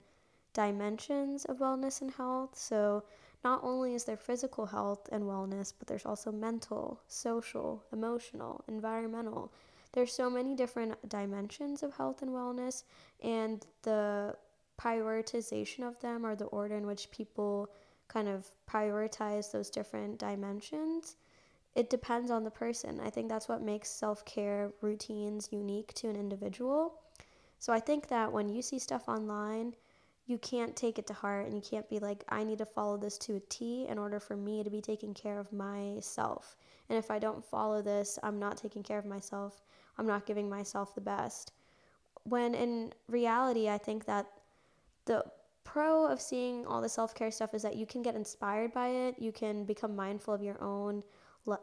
dimensions 0.53 1.45
of 1.45 1.59
wellness 1.59 2.01
and 2.01 2.11
health. 2.11 2.59
So, 2.59 3.05
not 3.45 3.61
only 3.63 3.95
is 3.95 4.05
there 4.05 4.17
physical 4.17 4.67
health 4.67 5.09
and 5.11 5.25
wellness, 5.25 5.73
but 5.77 5.89
there's 5.89 6.07
also 6.07 6.31
mental, 6.31 7.01
social, 7.09 7.83
emotional, 7.93 8.65
environmental. 8.69 9.53
There's 9.93 10.13
so 10.13 10.31
many 10.31 10.55
different 10.55 11.09
dimensions 11.09 11.83
of 11.83 11.95
health 11.95 12.23
and 12.23 12.31
wellness, 12.31 12.85
and 13.23 13.65
the 13.83 14.37
prioritization 14.81 15.87
of 15.87 16.01
them 16.01 16.25
or 16.25 16.35
the 16.35 16.47
order 16.47 16.77
in 16.77 16.87
which 16.87 17.11
people 17.11 17.69
kind 18.09 18.29
of 18.29 18.51
prioritize 18.69 19.53
those 19.53 19.71
different 19.71 20.19
dimensions 20.19 21.17
it 21.75 21.89
depends 21.89 22.31
on 22.31 22.45
the 22.45 22.51
person. 22.51 23.01
I 23.01 23.11
think 23.11 23.29
that's 23.29 23.49
what 23.49 23.63
makes 23.63 23.89
self 23.89 24.25
care 24.25 24.73
routines 24.81 25.49
unique 25.51 25.95
to 25.95 26.09
an 26.09 26.17
individual. 26.17 27.01
So 27.59 27.73
I 27.73 27.81
think 27.81 28.09
that 28.09 28.33
when 28.33 28.49
you 28.49 28.61
see 28.61 28.79
stuff 28.79 29.09
online, 29.09 29.75
you 30.27 30.39
can't 30.39 30.77
take 30.77 30.99
it 30.99 31.07
to 31.09 31.13
heart 31.13 31.47
and 31.47 31.55
you 31.55 31.61
can't 31.61 31.89
be 31.89 31.99
like, 31.99 32.25
I 32.29 32.45
need 32.45 32.59
to 32.59 32.67
follow 32.67 32.97
this 32.97 33.19
to 33.19 33.37
a 33.37 33.41
T 33.41 33.87
in 33.89 33.99
order 33.99 34.21
for 34.21 34.37
me 34.37 34.63
to 34.63 34.71
be 34.71 34.81
taking 34.81 35.15
care 35.15 35.39
of 35.39 35.53
myself. 35.53 36.57
And 36.89 36.99
if 36.99 37.11
I 37.11 37.19
don't 37.19 37.45
follow 37.45 37.83
this, 37.83 38.19
I'm 38.23 38.39
not 38.39 38.57
taking 38.57 38.83
care 38.83 38.99
of 38.99 39.05
myself. 39.07 39.63
I'm 39.99 40.07
not 40.07 40.27
giving 40.27 40.49
myself 40.49 40.95
the 40.95 41.01
best. 41.01 41.53
When 42.25 42.55
in 42.55 42.93
reality, 43.09 43.69
I 43.69 43.79
think 43.79 44.05
that 44.05 44.27
the 45.07 45.25
pro 45.65 46.07
of 46.07 46.21
seeing 46.21 46.67
all 46.67 46.81
the 46.81 46.89
self 46.89 47.15
care 47.15 47.31
stuff 47.31 47.55
is 47.55 47.63
that 47.63 47.77
you 47.77 47.87
can 47.87 48.03
get 48.03 48.15
inspired 48.15 48.73
by 48.73 48.89
it, 48.89 49.19
you 49.19 49.33
can 49.33 49.65
become 49.65 49.97
mindful 49.97 50.35
of 50.35 50.43
your 50.43 50.63
own 50.63 51.03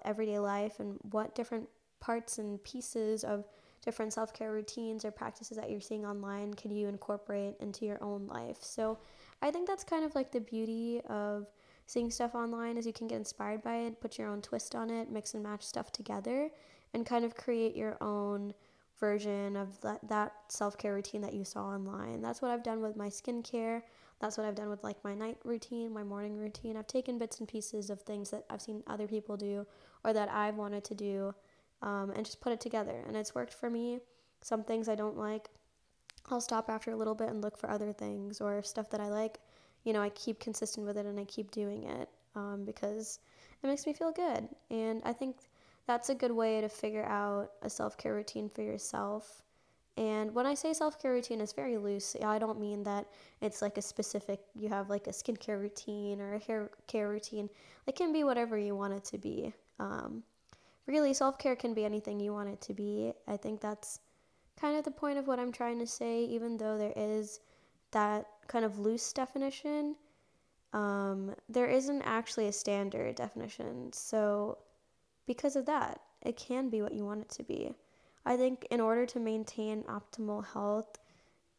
everyday 0.03 0.39
life 0.39 0.79
and 0.79 0.97
what 1.11 1.35
different 1.35 1.67
parts 1.99 2.37
and 2.37 2.61
pieces 2.63 3.23
of 3.23 3.45
different 3.81 4.13
self 4.13 4.33
care 4.33 4.51
routines 4.51 5.05
or 5.05 5.11
practices 5.11 5.57
that 5.57 5.69
you're 5.69 5.81
seeing 5.81 6.05
online 6.05 6.53
can 6.53 6.71
you 6.71 6.87
incorporate 6.87 7.55
into 7.59 7.85
your 7.85 8.01
own 8.03 8.27
life. 8.27 8.57
So 8.61 8.97
I 9.41 9.51
think 9.51 9.67
that's 9.67 9.83
kind 9.83 10.03
of 10.03 10.15
like 10.15 10.31
the 10.31 10.41
beauty 10.41 11.01
of 11.09 11.47
seeing 11.85 12.11
stuff 12.11 12.35
online 12.35 12.77
is 12.77 12.85
you 12.85 12.93
can 12.93 13.07
get 13.07 13.15
inspired 13.17 13.63
by 13.63 13.77
it, 13.77 13.99
put 13.99 14.17
your 14.17 14.27
own 14.27 14.41
twist 14.41 14.75
on 14.75 14.89
it, 14.89 15.09
mix 15.09 15.33
and 15.33 15.43
match 15.43 15.63
stuff 15.63 15.91
together, 15.91 16.49
and 16.93 17.05
kind 17.05 17.25
of 17.25 17.35
create 17.35 17.75
your 17.75 17.97
own 18.01 18.53
version 18.99 19.55
of 19.55 19.79
that, 19.81 19.99
that 20.07 20.33
self 20.49 20.77
care 20.77 20.93
routine 20.93 21.21
that 21.21 21.33
you 21.33 21.43
saw 21.43 21.65
online. 21.65 22.21
That's 22.21 22.41
what 22.41 22.51
I've 22.51 22.63
done 22.63 22.81
with 22.81 22.95
my 22.95 23.07
skincare. 23.07 23.81
That's 24.19 24.37
what 24.37 24.45
I've 24.45 24.55
done 24.55 24.69
with 24.69 24.83
like 24.83 25.01
my 25.03 25.15
night 25.15 25.37
routine, 25.45 25.93
my 25.93 26.03
morning 26.03 26.37
routine. 26.37 26.75
I've 26.75 26.87
taken 26.87 27.17
bits 27.17 27.39
and 27.39 27.47
pieces 27.47 27.89
of 27.89 28.01
things 28.01 28.29
that 28.31 28.43
I've 28.49 28.61
seen 28.61 28.83
other 28.85 29.07
people 29.07 29.37
do 29.37 29.65
or 30.03 30.13
that 30.13 30.29
I've 30.29 30.55
wanted 30.55 30.83
to 30.85 30.95
do 30.95 31.33
um, 31.81 32.11
and 32.15 32.25
just 32.25 32.41
put 32.41 32.53
it 32.53 32.59
together. 32.59 33.03
And 33.07 33.15
it's 33.15 33.35
worked 33.35 33.53
for 33.53 33.69
me. 33.69 33.99
Some 34.41 34.63
things 34.63 34.87
I 34.87 34.95
don't 34.95 35.17
like, 35.17 35.49
I'll 36.29 36.41
stop 36.41 36.69
after 36.69 36.91
a 36.91 36.95
little 36.95 37.15
bit 37.15 37.29
and 37.29 37.41
look 37.41 37.57
for 37.57 37.69
other 37.69 37.91
things 37.91 38.41
or 38.41 38.61
stuff 38.63 38.89
that 38.91 39.01
I 39.01 39.09
like. 39.09 39.39
You 39.83 39.93
know, 39.93 40.01
I 40.01 40.09
keep 40.09 40.39
consistent 40.39 40.85
with 40.85 40.97
it 40.97 41.05
and 41.05 41.19
I 41.19 41.25
keep 41.25 41.51
doing 41.51 41.83
it 41.83 42.09
um, 42.35 42.63
because 42.65 43.19
it 43.63 43.67
makes 43.67 43.85
me 43.85 43.93
feel 43.93 44.11
good. 44.11 44.47
And 44.69 45.01
I 45.05 45.13
think 45.13 45.37
that's 45.87 46.09
a 46.09 46.15
good 46.15 46.31
way 46.31 46.61
to 46.61 46.69
figure 46.69 47.05
out 47.05 47.51
a 47.61 47.69
self 47.69 47.97
care 47.97 48.13
routine 48.13 48.49
for 48.49 48.61
yourself 48.61 49.43
and 49.99 50.33
when 50.33 50.45
I 50.45 50.53
say 50.53 50.71
self 50.71 50.97
care 50.97 51.11
routine, 51.11 51.41
it's 51.41 51.51
very 51.51 51.77
loose. 51.77 52.15
I 52.23 52.39
don't 52.39 52.57
mean 52.57 52.83
that 52.83 53.05
it's 53.41 53.61
like 53.61 53.77
a 53.77 53.81
specific, 53.81 54.39
you 54.55 54.69
have 54.69 54.89
like 54.89 55.07
a 55.07 55.09
skincare 55.09 55.59
routine 55.59 56.21
or 56.21 56.35
a 56.35 56.39
hair 56.39 56.71
care 56.87 57.09
routine. 57.09 57.49
It 57.85 57.97
can 57.97 58.13
be 58.13 58.23
whatever 58.23 58.57
you 58.57 58.77
want 58.77 58.93
it 58.93 59.03
to 59.03 59.17
be. 59.17 59.53
Um, 59.77 60.23
really, 60.89 61.13
self 61.13 61.37
care 61.37 61.55
can 61.55 61.73
be 61.73 61.85
anything 61.85 62.19
you 62.19 62.33
want 62.33 62.49
it 62.49 62.61
to 62.61 62.73
be. 62.73 63.13
I 63.27 63.37
think 63.37 63.61
that's 63.61 63.99
kind 64.59 64.75
of 64.77 64.83
the 64.83 64.91
point 64.91 65.17
of 65.17 65.27
what 65.27 65.39
I'm 65.39 65.51
trying 65.51 65.79
to 65.79 65.87
say, 65.87 66.23
even 66.25 66.57
though 66.57 66.77
there 66.77 66.93
is 66.95 67.39
that 67.91 68.25
kind 68.47 68.65
of 68.65 68.79
loose 68.79 69.13
definition. 69.13 69.95
Um, 70.73 71.33
there 71.47 71.67
isn't 71.67 72.01
actually 72.01 72.47
a 72.47 72.51
standard 72.51 73.15
definition. 73.15 73.93
So, 73.93 74.57
because 75.25 75.55
of 75.55 75.65
that, 75.67 76.01
it 76.21 76.35
can 76.37 76.69
be 76.69 76.81
what 76.81 76.93
you 76.93 77.05
want 77.05 77.21
it 77.21 77.29
to 77.29 77.43
be. 77.43 77.73
I 78.25 78.35
think 78.35 78.67
in 78.69 78.81
order 78.81 79.05
to 79.07 79.19
maintain 79.19 79.83
optimal 79.83 80.45
health, 80.45 80.97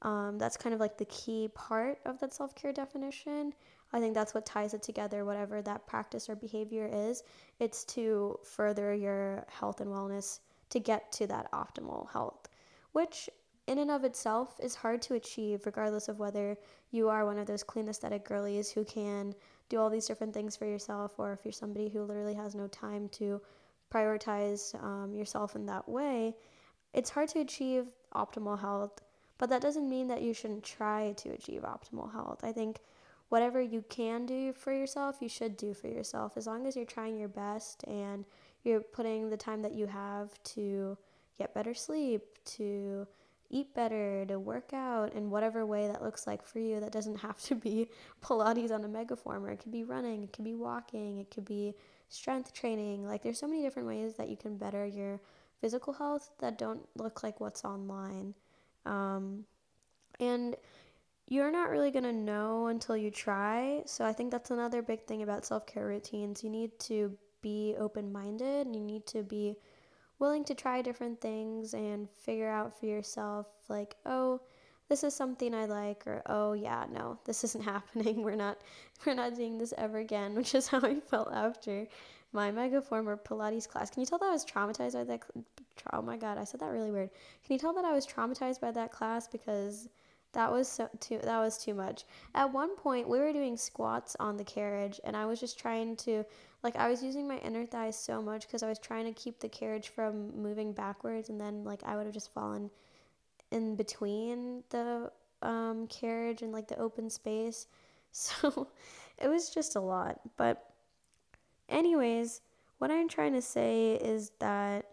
um, 0.02 0.38
that's 0.38 0.56
kind 0.56 0.74
of 0.74 0.80
like 0.80 0.98
the 0.98 1.06
key 1.06 1.48
part 1.54 1.98
of 2.04 2.20
that 2.20 2.34
self 2.34 2.54
care 2.54 2.72
definition. 2.72 3.54
I 3.92 4.00
think 4.00 4.14
that's 4.14 4.34
what 4.34 4.46
ties 4.46 4.74
it 4.74 4.82
together, 4.82 5.24
whatever 5.24 5.62
that 5.62 5.86
practice 5.86 6.28
or 6.28 6.36
behavior 6.36 6.88
is. 6.92 7.22
It's 7.58 7.84
to 7.86 8.38
further 8.44 8.94
your 8.94 9.44
health 9.48 9.80
and 9.80 9.90
wellness 9.90 10.40
to 10.70 10.78
get 10.78 11.10
to 11.12 11.26
that 11.26 11.50
optimal 11.52 12.10
health, 12.10 12.48
which 12.92 13.28
in 13.66 13.78
and 13.78 13.90
of 13.90 14.04
itself 14.04 14.58
is 14.60 14.74
hard 14.74 15.02
to 15.02 15.14
achieve, 15.14 15.66
regardless 15.66 16.08
of 16.08 16.18
whether 16.18 16.56
you 16.90 17.08
are 17.08 17.24
one 17.24 17.38
of 17.38 17.46
those 17.46 17.62
clean 17.62 17.88
aesthetic 17.88 18.24
girlies 18.24 18.70
who 18.70 18.84
can 18.84 19.34
do 19.68 19.78
all 19.78 19.90
these 19.90 20.06
different 20.06 20.34
things 20.34 20.56
for 20.56 20.66
yourself, 20.66 21.14
or 21.18 21.32
if 21.32 21.44
you're 21.44 21.52
somebody 21.52 21.88
who 21.88 22.02
literally 22.02 22.34
has 22.34 22.54
no 22.54 22.66
time 22.68 23.08
to 23.10 23.40
prioritize 23.92 24.74
um, 24.82 25.14
yourself 25.14 25.54
in 25.54 25.66
that 25.66 25.88
way, 25.88 26.34
it's 26.92 27.10
hard 27.10 27.28
to 27.28 27.40
achieve 27.40 27.86
optimal 28.14 28.58
health, 28.58 29.00
but 29.38 29.48
that 29.50 29.62
doesn't 29.62 29.88
mean 29.88 30.08
that 30.08 30.22
you 30.22 30.34
shouldn't 30.34 30.64
try 30.64 31.12
to 31.16 31.30
achieve 31.30 31.62
optimal 31.62 32.10
health. 32.12 32.40
I 32.42 32.52
think 32.52 32.80
whatever 33.30 33.60
you 33.60 33.82
can 33.88 34.26
do 34.26 34.52
for 34.52 34.72
yourself, 34.72 35.16
you 35.20 35.28
should 35.28 35.56
do 35.56 35.72
for 35.72 35.88
yourself 35.88 36.36
as 36.36 36.46
long 36.46 36.66
as 36.66 36.76
you're 36.76 36.84
trying 36.84 37.16
your 37.16 37.28
best 37.28 37.84
and 37.86 38.24
you're 38.64 38.80
putting 38.80 39.30
the 39.30 39.36
time 39.36 39.62
that 39.62 39.72
you 39.72 39.86
have 39.86 40.30
to 40.42 40.98
get 41.38 41.54
better 41.54 41.72
sleep, 41.72 42.22
to 42.44 43.06
eat 43.48 43.72
better, 43.74 44.24
to 44.26 44.38
work 44.38 44.72
out 44.72 45.12
in 45.14 45.30
whatever 45.30 45.64
way 45.64 45.86
that 45.86 46.02
looks 46.02 46.26
like 46.26 46.44
for 46.44 46.58
you. 46.58 46.80
That 46.80 46.92
doesn't 46.92 47.16
have 47.20 47.40
to 47.42 47.54
be 47.54 47.88
Pilates 48.22 48.72
on 48.72 48.84
a 48.84 48.88
megaformer. 48.88 49.52
It 49.52 49.60
could 49.60 49.72
be 49.72 49.84
running, 49.84 50.24
it 50.24 50.32
could 50.32 50.44
be 50.44 50.56
walking, 50.56 51.18
it 51.18 51.30
could 51.30 51.44
be 51.44 51.74
strength 52.08 52.52
training. 52.52 53.06
Like 53.06 53.22
there's 53.22 53.38
so 53.38 53.46
many 53.46 53.62
different 53.62 53.88
ways 53.88 54.14
that 54.14 54.28
you 54.28 54.36
can 54.36 54.56
better 54.56 54.84
your 54.84 55.20
physical 55.60 55.92
health 55.92 56.30
that 56.40 56.58
don't 56.58 56.86
look 56.96 57.22
like 57.22 57.38
what's 57.38 57.64
online. 57.64 58.34
Um, 58.86 59.44
and 60.18 60.56
you're 61.30 61.52
not 61.52 61.70
really 61.70 61.92
going 61.92 62.04
to 62.04 62.12
know 62.12 62.66
until 62.66 62.96
you 62.96 63.10
try. 63.10 63.82
So 63.86 64.04
I 64.04 64.12
think 64.12 64.32
that's 64.32 64.50
another 64.50 64.82
big 64.82 65.06
thing 65.06 65.22
about 65.22 65.46
self 65.46 65.64
care 65.64 65.86
routines. 65.86 66.42
You 66.44 66.50
need 66.50 66.78
to 66.80 67.16
be 67.40 67.76
open 67.78 68.12
minded 68.12 68.66
and 68.66 68.74
you 68.74 68.82
need 68.82 69.06
to 69.06 69.22
be 69.22 69.56
willing 70.18 70.44
to 70.44 70.54
try 70.54 70.82
different 70.82 71.20
things 71.20 71.72
and 71.72 72.10
figure 72.10 72.50
out 72.50 72.78
for 72.78 72.86
yourself, 72.86 73.46
like, 73.68 73.94
oh, 74.04 74.40
this 74.88 75.04
is 75.04 75.14
something 75.14 75.54
I 75.54 75.66
like, 75.66 76.04
or 76.04 76.20
oh 76.26 76.52
yeah, 76.52 76.84
no, 76.92 77.18
this 77.24 77.44
isn't 77.44 77.62
happening. 77.74 78.22
We're 78.22 78.34
not, 78.34 78.58
we're 79.06 79.14
not 79.14 79.36
doing 79.36 79.56
this 79.56 79.72
ever 79.78 79.98
again, 79.98 80.34
which 80.36 80.54
is 80.56 80.66
how 80.66 80.80
I 80.80 80.98
felt 80.98 81.32
after 81.32 81.86
my 82.32 82.50
Megaformer 82.50 83.20
Pilates 83.22 83.68
class. 83.68 83.88
Can 83.88 84.00
you 84.00 84.06
tell 84.06 84.18
that 84.18 84.26
I 84.26 84.32
was 84.32 84.44
traumatized 84.44 84.94
by 84.94 85.04
that? 85.04 85.22
Cl- 85.32 85.44
oh 85.92 86.02
my 86.02 86.16
god, 86.16 86.38
I 86.38 86.44
said 86.44 86.60
that 86.60 86.72
really 86.72 86.90
weird. 86.90 87.10
Can 87.46 87.54
you 87.54 87.58
tell 87.58 87.72
that 87.74 87.84
I 87.84 87.92
was 87.92 88.04
traumatized 88.04 88.60
by 88.60 88.72
that 88.72 88.90
class 88.90 89.28
because 89.28 89.88
that 90.32 90.50
was 90.52 90.68
so 90.68 90.88
too 91.00 91.18
that 91.22 91.40
was 91.40 91.58
too 91.58 91.74
much. 91.74 92.04
At 92.34 92.52
one 92.52 92.76
point, 92.76 93.08
we 93.08 93.18
were 93.18 93.32
doing 93.32 93.56
squats 93.56 94.16
on 94.20 94.36
the 94.36 94.44
carriage, 94.44 95.00
and 95.04 95.16
I 95.16 95.26
was 95.26 95.40
just 95.40 95.58
trying 95.58 95.96
to 95.96 96.24
like 96.62 96.76
I 96.76 96.88
was 96.88 97.02
using 97.02 97.26
my 97.26 97.38
inner 97.38 97.66
thighs 97.66 97.96
so 97.96 98.22
much 98.22 98.46
because 98.46 98.62
I 98.62 98.68
was 98.68 98.78
trying 98.78 99.06
to 99.06 99.12
keep 99.12 99.40
the 99.40 99.48
carriage 99.48 99.88
from 99.88 100.40
moving 100.40 100.72
backwards, 100.72 101.28
and 101.28 101.40
then 101.40 101.64
like 101.64 101.82
I 101.84 101.96
would 101.96 102.06
have 102.06 102.14
just 102.14 102.32
fallen 102.32 102.70
in 103.50 103.76
between 103.76 104.62
the 104.70 105.10
um, 105.42 105.86
carriage 105.88 106.42
and 106.42 106.52
like 106.52 106.68
the 106.68 106.78
open 106.78 107.10
space. 107.10 107.66
So 108.12 108.66
it 109.18 109.28
was 109.28 109.50
just 109.50 109.76
a 109.76 109.80
lot. 109.80 110.18
But, 110.36 110.72
anyways, 111.68 112.40
what 112.78 112.90
I'm 112.90 113.06
trying 113.06 113.34
to 113.34 113.40
say 113.40 113.94
is 114.02 114.32
that 114.40 114.84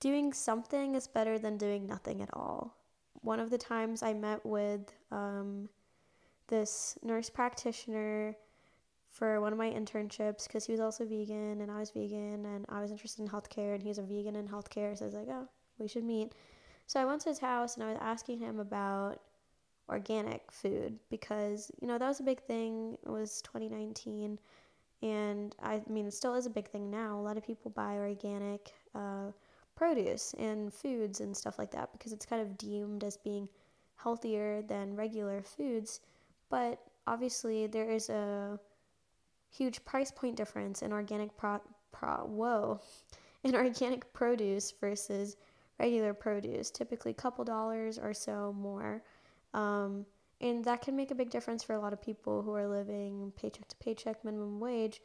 doing 0.00 0.32
something 0.32 0.94
is 0.94 1.06
better 1.06 1.38
than 1.38 1.58
doing 1.58 1.86
nothing 1.86 2.22
at 2.22 2.30
all. 2.32 2.77
One 3.28 3.40
of 3.40 3.50
the 3.50 3.58
times 3.58 4.02
I 4.02 4.14
met 4.14 4.40
with 4.46 4.90
um, 5.12 5.68
this 6.46 6.98
nurse 7.02 7.28
practitioner 7.28 8.34
for 9.10 9.42
one 9.42 9.52
of 9.52 9.58
my 9.58 9.68
internships 9.68 10.46
because 10.46 10.64
he 10.64 10.72
was 10.72 10.80
also 10.80 11.04
vegan 11.04 11.60
and 11.60 11.70
I 11.70 11.78
was 11.78 11.90
vegan 11.90 12.46
and 12.46 12.64
I 12.70 12.80
was 12.80 12.90
interested 12.90 13.20
in 13.20 13.28
healthcare 13.28 13.74
and 13.74 13.82
he's 13.82 13.98
a 13.98 14.02
vegan 14.02 14.34
in 14.34 14.48
healthcare. 14.48 14.96
So 14.96 15.04
I 15.04 15.08
was 15.08 15.14
like, 15.14 15.28
oh, 15.28 15.46
we 15.78 15.88
should 15.88 16.04
meet. 16.04 16.32
So 16.86 17.02
I 17.02 17.04
went 17.04 17.20
to 17.20 17.28
his 17.28 17.38
house 17.38 17.74
and 17.74 17.84
I 17.84 17.88
was 17.88 17.98
asking 18.00 18.38
him 18.38 18.60
about 18.60 19.20
organic 19.90 20.50
food 20.50 20.98
because, 21.10 21.70
you 21.82 21.86
know, 21.86 21.98
that 21.98 22.08
was 22.08 22.20
a 22.20 22.22
big 22.22 22.40
thing. 22.40 22.96
It 23.04 23.10
was 23.10 23.42
2019. 23.42 24.38
And 25.02 25.54
I 25.62 25.82
mean, 25.86 26.06
it 26.06 26.14
still 26.14 26.34
is 26.34 26.46
a 26.46 26.50
big 26.50 26.70
thing 26.70 26.90
now. 26.90 27.18
A 27.18 27.20
lot 27.20 27.36
of 27.36 27.44
people 27.44 27.70
buy 27.72 27.96
organic 27.98 28.72
uh, 28.94 29.32
produce 29.78 30.34
and 30.38 30.74
foods 30.74 31.20
and 31.20 31.36
stuff 31.36 31.56
like 31.56 31.70
that 31.70 31.92
because 31.92 32.12
it's 32.12 32.26
kind 32.26 32.42
of 32.42 32.58
deemed 32.58 33.04
as 33.04 33.16
being 33.16 33.48
healthier 33.94 34.60
than 34.62 34.96
regular 34.96 35.40
foods. 35.40 36.00
But 36.50 36.80
obviously, 37.06 37.68
there 37.68 37.88
is 37.88 38.08
a 38.08 38.58
huge 39.50 39.84
price 39.84 40.10
point 40.10 40.34
difference 40.36 40.82
in 40.82 40.92
organic 40.92 41.36
pro, 41.36 41.60
pro 41.92 42.26
whoa 42.26 42.80
in 43.44 43.54
organic 43.54 44.12
produce 44.12 44.74
versus 44.80 45.36
regular 45.78 46.12
produce 46.12 46.70
typically 46.70 47.12
a 47.12 47.14
couple 47.14 47.44
dollars 47.44 47.98
or 47.98 48.12
so 48.12 48.52
more 48.58 49.00
um, 49.54 50.04
and 50.40 50.64
that 50.64 50.82
can 50.82 50.96
make 50.96 51.10
a 51.10 51.14
big 51.14 51.30
difference 51.30 51.62
for 51.62 51.74
a 51.74 51.78
lot 51.78 51.92
of 51.92 52.02
people 52.02 52.42
who 52.42 52.52
are 52.52 52.66
living 52.66 53.32
paycheck 53.36 53.66
to 53.68 53.76
paycheck 53.76 54.22
minimum 54.24 54.60
wage 54.60 55.00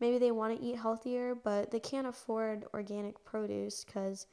maybe 0.00 0.18
they 0.18 0.30
want 0.30 0.56
to 0.56 0.64
eat 0.64 0.76
healthier 0.76 1.34
but 1.34 1.70
they 1.70 1.80
can't 1.80 2.06
afford 2.06 2.64
organic 2.74 3.22
produce 3.24 3.84
because 3.84 4.26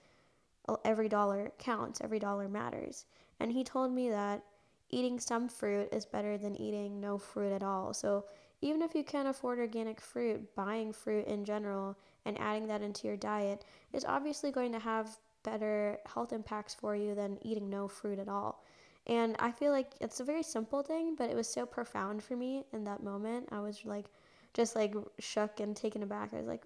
every 0.86 1.10
dollar 1.10 1.52
counts 1.58 2.02
every 2.02 2.20
dollar 2.20 2.48
matters 2.48 3.06
and 3.40 3.52
he 3.52 3.64
told 3.64 3.92
me 3.92 4.10
that 4.10 4.44
eating 4.90 5.20
some 5.20 5.48
fruit 5.48 5.88
is 5.92 6.06
better 6.06 6.38
than 6.38 6.60
eating 6.60 7.00
no 7.00 7.18
fruit 7.18 7.52
at 7.52 7.64
all 7.64 7.94
so 7.94 8.26
even 8.62 8.82
if 8.82 8.94
you 8.94 9.04
can't 9.04 9.28
afford 9.28 9.60
organic 9.60 10.00
fruit, 10.00 10.56
buying 10.56 10.94
fruit 10.94 11.26
in 11.28 11.44
general 11.44 11.98
and 12.26 12.40
adding 12.40 12.68
that 12.68 12.84
into 12.84 13.08
your 13.08 13.18
diet 13.18 13.66
is 13.92 14.06
obviously 14.06 14.52
going 14.52 14.72
to 14.72 14.80
have 14.80 15.18
better 15.44 15.98
health 16.06 16.32
impacts 16.32 16.76
for 16.76 16.96
you 16.96 17.16
than 17.16 17.40
eating 17.42 17.70
no 17.70 17.88
fruit 17.88 18.20
at 18.20 18.30
all. 18.30 18.64
And 19.08 19.36
I 19.40 19.52
feel 19.52 19.72
like 19.72 19.94
it's 20.00 20.20
a 20.20 20.24
very 20.24 20.44
simple 20.44 20.84
thing, 20.84 21.16
but 21.16 21.32
it 21.32 21.36
was 21.36 21.48
so 21.48 21.66
profound 21.66 22.22
for 22.22 22.36
me 22.36 22.64
in 22.72 22.84
that 22.84 23.02
moment. 23.02 23.50
I 23.52 23.60
was 23.60 23.84
like, 23.84 24.06
just 24.54 24.76
like 24.76 24.94
shook 25.20 25.60
and 25.60 25.76
taken 25.76 26.04
aback. 26.04 26.34
I 26.34 26.38
was 26.38 26.48
like, 26.48 26.66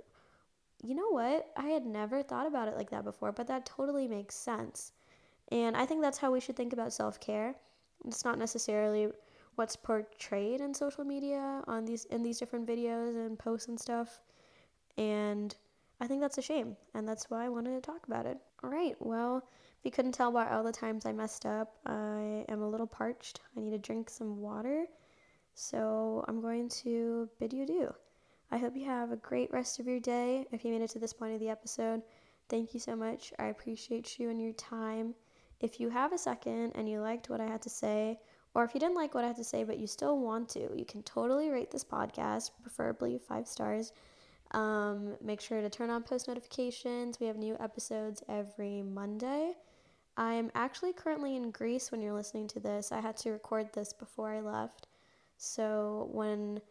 you 0.84 0.96
know 0.96 1.10
what? 1.10 1.48
I 1.58 1.68
had 1.68 1.86
never 1.86 2.22
thought 2.22 2.48
about 2.48 2.68
it 2.68 2.78
like 2.78 2.90
that 2.92 3.04
before, 3.04 3.32
but 3.32 3.48
that 3.48 3.66
totally 3.66 4.08
makes 4.08 4.36
sense. 4.36 4.92
And 5.52 5.76
I 5.78 5.86
think 5.86 6.02
that's 6.02 6.18
how 6.18 6.32
we 6.32 6.40
should 6.40 6.56
think 6.56 6.74
about 6.74 6.94
self 6.94 7.20
care. 7.20 7.56
It's 8.06 8.26
not 8.26 8.38
necessarily 8.38 9.10
what's 9.56 9.76
portrayed 9.76 10.62
in 10.62 10.74
social 10.74 11.04
media 11.04 11.64
on 11.68 11.86
these 11.86 12.06
in 12.06 12.24
these 12.24 12.40
different 12.40 12.68
videos 12.68 13.16
and 13.16 13.38
posts 13.38 13.68
and 13.68 13.80
stuff. 13.80 14.20
And 14.98 15.56
I 16.02 16.08
think 16.08 16.22
that's 16.22 16.38
a 16.38 16.42
shame, 16.42 16.76
and 16.94 17.08
that's 17.08 17.30
why 17.30 17.46
I 17.46 17.50
wanted 17.50 17.76
to 17.76 17.82
talk 17.82 18.06
about 18.08 18.26
it. 18.26 18.38
All 18.64 18.70
right, 18.70 18.96
well, 19.00 19.38
if 19.80 19.86
you 19.86 19.92
couldn't 19.92 20.12
tell 20.12 20.32
by 20.32 20.50
all 20.50 20.64
the 20.64 20.72
times 20.72 21.06
I 21.06 21.14
messed 21.14 21.46
up, 21.46 21.76
I 21.86 22.44
am 22.50 22.62
a 22.62 22.70
little 22.70 22.88
parched. 22.88 23.40
I 23.56 23.62
need 23.62 23.72
to 23.72 23.78
drink 23.78 24.10
some 24.10 24.42
water. 24.42 24.88
So 25.56 26.24
I'm 26.28 26.42
going 26.42 26.68
to 26.84 27.30
bid 27.40 27.54
you 27.54 27.64
adieu. 27.64 27.94
I 28.52 28.58
hope 28.58 28.76
you 28.76 28.86
have 28.86 29.12
a 29.12 29.18
great 29.18 29.52
rest 29.54 29.80
of 29.80 29.88
your 29.88 30.02
day. 30.02 30.46
If 30.52 30.66
you 30.66 30.72
made 30.72 30.82
it 30.82 30.90
to 30.92 31.00
this 31.00 31.14
point 31.14 31.34
of 31.34 31.40
the 31.40 31.50
episode, 31.50 32.02
thank 32.50 32.74
you 32.74 32.80
so 32.80 32.94
much. 32.94 33.32
I 33.40 33.46
appreciate 33.46 34.20
you 34.20 34.30
and 34.30 34.42
your 34.42 34.52
time. 34.54 35.16
If 35.62 35.80
you 35.80 35.90
have 35.90 36.12
a 36.12 36.18
second 36.18 36.74
and 36.76 36.90
you 36.90 37.00
liked 37.00 37.30
what 37.30 37.40
I 37.40 37.48
had 37.48 37.62
to 37.62 37.70
say, 37.70 38.20
or 38.54 38.66
if 38.66 38.74
you 38.74 38.82
didn't 38.82 38.96
like 38.96 39.16
what 39.16 39.24
I 39.24 39.28
had 39.28 39.38
to 39.38 39.46
say, 39.46 39.64
but 39.64 39.78
you 39.78 39.88
still 39.88 40.20
want 40.20 40.50
to, 40.50 40.78
you 40.78 40.84
can 40.86 41.02
totally 41.04 41.50
rate 41.50 41.72
this 41.72 41.86
podcast, 41.86 42.52
preferably 42.62 43.18
five 43.18 43.48
stars. 43.48 43.94
Um, 44.52 45.16
make 45.22 45.40
sure 45.40 45.62
to 45.62 45.70
turn 45.70 45.90
on 45.90 46.04
post 46.04 46.28
notifications. 46.28 47.22
We 47.22 47.28
have 47.28 47.38
new 47.38 47.56
episodes 47.62 48.22
every 48.28 48.82
Monday. 48.82 49.54
I'm 50.18 50.52
actually 50.54 50.92
currently 50.92 51.38
in 51.38 51.52
Greece 51.52 51.92
when 51.92 52.02
you're 52.02 52.14
listening 52.14 52.48
to 52.50 52.60
this. 52.60 52.92
I 52.92 53.00
had 53.00 53.16
to 53.18 53.32
record 53.32 53.72
this 53.72 53.94
before 53.94 54.34
I 54.34 54.42
left. 54.42 54.88
So 55.38 56.10
when 56.12 56.62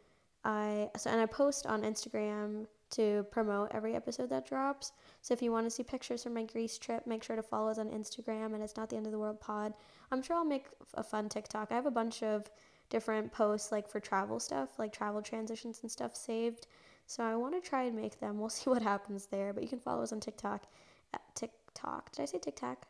I 0.45 0.91
so 0.97 1.11
and 1.11 1.21
I 1.21 1.27
post 1.27 1.67
on 1.67 1.83
Instagram 1.83 2.67
to 2.91 3.27
promote 3.31 3.71
every 3.73 3.95
episode 3.95 4.31
that 4.31 4.47
drops. 4.47 4.93
So 5.21 5.35
if 5.35 5.43
you 5.43 5.51
want 5.51 5.67
to 5.67 5.71
see 5.71 5.83
pictures 5.83 6.23
from 6.23 6.35
my 6.35 6.45
Greece 6.45 6.79
trip, 6.79 7.07
make 7.07 7.25
sure 7.25 7.35
to 7.35 7.43
follow 7.43 7.71
us 7.71 7.79
on 7.79 7.89
Instagram 7.91 8.55
and 8.55 8.63
it's 8.63 8.77
not 8.77 8.89
the 8.89 8.97
end 8.97 9.07
of 9.07 9.13
the 9.13 9.19
world 9.19 9.41
pod. 9.41 9.75
I'm 10.13 10.23
sure 10.23 10.37
I'll 10.37 10.45
make 10.45 10.67
a 10.95 11.03
fun 11.03 11.29
TikTok. 11.29 11.73
I 11.73 11.75
have 11.75 11.87
a 11.87 11.91
bunch 11.91 12.23
of 12.23 12.49
different 12.91 13.33
posts 13.33 13.73
like 13.73 13.89
for 13.89 14.01
travel 14.01 14.39
stuff, 14.39 14.79
like 14.79 14.93
travel 14.93 15.23
transitions 15.23 15.81
and 15.83 15.91
stuff 15.91 16.15
saved. 16.15 16.67
So 17.07 17.25
I 17.25 17.35
want 17.37 17.55
to 17.55 17.69
try 17.69 17.85
and 17.85 17.97
make 17.97 18.21
them. 18.21 18.39
We'll 18.39 18.49
see 18.61 18.71
what 18.71 18.83
happens 18.83 19.27
there. 19.27 19.53
But 19.53 19.63
you 19.63 19.69
can 19.69 19.81
follow 19.81 20.03
us 20.03 20.13
on 20.13 20.21
TikTok 20.21 20.67
at 21.13 21.23
TikTok. 21.35 22.13
Did 22.13 22.23
I 22.23 22.27
say 22.27 22.39
TikTok? 22.39 22.87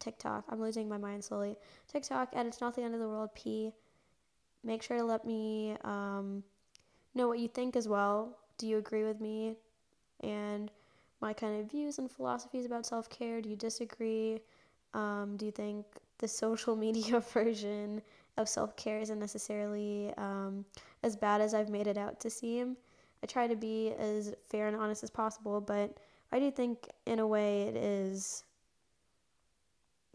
TikTok. 0.00 0.44
I'm 0.48 0.60
losing 0.60 0.88
my 0.88 0.98
mind 0.98 1.22
slowly. 1.22 1.56
TikTok 1.86 2.30
and 2.32 2.48
it's 2.48 2.60
not 2.60 2.74
the 2.74 2.82
end 2.82 2.94
of 2.94 3.00
the 3.00 3.08
world. 3.08 3.30
P. 3.34 3.72
Make 4.62 4.82
sure 4.82 4.98
to 4.98 5.04
let 5.04 5.24
me 5.24 5.76
um, 5.84 6.42
know 7.14 7.28
what 7.28 7.38
you 7.38 7.48
think 7.48 7.76
as 7.76 7.88
well. 7.88 8.36
Do 8.58 8.66
you 8.66 8.78
agree 8.78 9.04
with 9.04 9.20
me 9.20 9.56
and 10.20 10.70
my 11.20 11.32
kind 11.32 11.60
of 11.60 11.70
views 11.70 11.98
and 11.98 12.10
philosophies 12.10 12.66
about 12.66 12.86
self 12.86 13.08
care? 13.08 13.40
Do 13.40 13.48
you 13.48 13.56
disagree? 13.56 14.40
Um, 14.92 15.36
do 15.36 15.46
you 15.46 15.52
think 15.52 15.86
the 16.18 16.28
social 16.28 16.76
media 16.86 17.20
version 17.32 18.02
of 18.36 18.48
self 18.48 18.76
care 18.76 19.00
isn't 19.00 19.18
necessarily 19.18 20.12
um, 20.16 20.64
as 21.02 21.16
bad 21.16 21.40
as 21.40 21.54
I've 21.54 21.70
made 21.70 21.86
it 21.86 21.96
out 21.96 22.20
to 22.20 22.30
seem? 22.30 22.76
I 23.22 23.26
try 23.26 23.46
to 23.46 23.56
be 23.56 23.92
as 23.98 24.34
fair 24.48 24.66
and 24.66 24.76
honest 24.76 25.02
as 25.02 25.10
possible, 25.10 25.60
but 25.60 25.98
I 26.32 26.38
do 26.38 26.50
think, 26.50 26.88
in 27.06 27.18
a 27.18 27.26
way, 27.26 27.62
it 27.62 27.76
is 27.76 28.44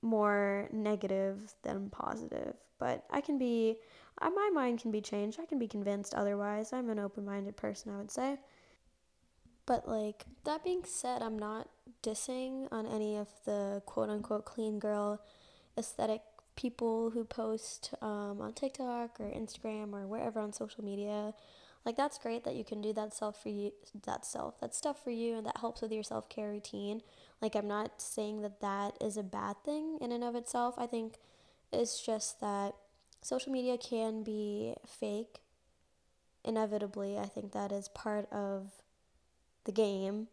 more 0.01 0.69
negative 0.71 1.53
than 1.63 1.89
positive. 1.89 2.55
But 2.79 3.05
I 3.10 3.21
can 3.21 3.38
be 3.38 3.77
my 4.21 4.49
mind 4.54 4.82
can 4.82 4.91
be 4.91 5.01
changed. 5.01 5.39
I 5.39 5.45
can 5.45 5.60
be 5.60 5.67
convinced 5.67 6.13
otherwise. 6.13 6.71
I'm 6.73 6.89
an 6.89 6.99
open 6.99 7.25
minded 7.25 7.58
person, 7.58 7.93
I 7.93 7.97
would 7.97 8.12
say. 8.12 8.38
But, 9.65 9.88
like, 9.88 10.25
that 10.43 10.63
being 10.63 10.84
said, 10.86 11.21
I'm 11.21 11.39
not 11.39 11.69
dissing 12.04 12.67
on 12.71 12.86
any 12.86 13.17
of 13.17 13.28
the 13.45 13.82
quote 13.86 14.10
unquote 14.10 14.45
clean 14.45 14.80
girl 14.80 15.21
aesthetic 15.78 16.21
people 16.56 17.10
who 17.10 17.25
post 17.25 17.93
um, 18.01 18.39
on 18.41 18.54
TikTok 18.54 19.19
or 19.19 19.30
Instagram 19.30 19.93
or 19.93 20.08
wherever 20.08 20.39
on 20.39 20.54
social 20.54 20.84
media. 20.84 21.34
Like, 21.84 21.97
that's 21.97 22.17
great 22.17 22.43
that 22.45 22.56
you 22.56 22.63
can 22.63 22.82
do 22.82 22.93
that 22.93 23.13
self 23.13 23.41
for 23.41 23.49
you, 23.49 23.71
that 24.06 24.25
self, 24.25 24.60
that 24.62 24.73
stuff 24.73 25.04
for 25.04 25.12
you, 25.12 25.36
and 25.38 25.45
that 25.45 25.58
helps 25.58 25.82
with 25.82 25.91
your 25.91 26.04
self 26.04 26.30
care 26.30 26.49
routine. 26.49 27.01
Like, 27.41 27.56
I'm 27.56 27.67
not 27.67 28.01
saying 28.01 28.41
that 28.41 28.62
that 28.62 28.95
is 29.01 29.17
a 29.17 29.23
bad 29.23 29.58
thing 29.63 29.97
in 29.99 30.12
and 30.12 30.23
of 30.23 30.36
itself. 30.36 30.75
I 30.78 30.88
think 30.88 31.15
it's 31.71 32.04
just 32.04 32.39
that 32.39 32.73
social 33.25 33.51
media 33.51 33.75
can 33.75 34.21
be 34.21 34.75
fake. 34.85 35.39
Inevitably, 36.43 37.17
I 37.17 37.25
think 37.25 37.53
that 37.53 37.71
is 37.71 37.88
part 37.88 38.31
of 38.31 38.71
the 39.63 39.71
game. 39.71 40.27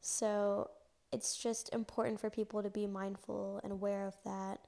So 0.00 0.70
it's 1.12 1.36
just 1.36 1.72
important 1.72 2.18
for 2.18 2.28
people 2.28 2.64
to 2.64 2.68
be 2.68 2.88
mindful 2.88 3.60
and 3.62 3.72
aware 3.72 4.04
of 4.08 4.16
that. 4.24 4.58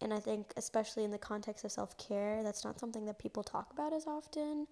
And 0.00 0.12
I 0.12 0.18
think, 0.18 0.52
especially 0.56 1.04
in 1.04 1.12
the 1.12 1.18
context 1.18 1.64
of 1.64 1.70
self 1.70 1.96
care, 1.96 2.42
that's 2.42 2.64
not 2.64 2.80
something 2.80 3.06
that 3.06 3.20
people 3.20 3.44
talk 3.44 3.72
about 3.72 3.92
as 3.92 4.08
often, 4.08 4.66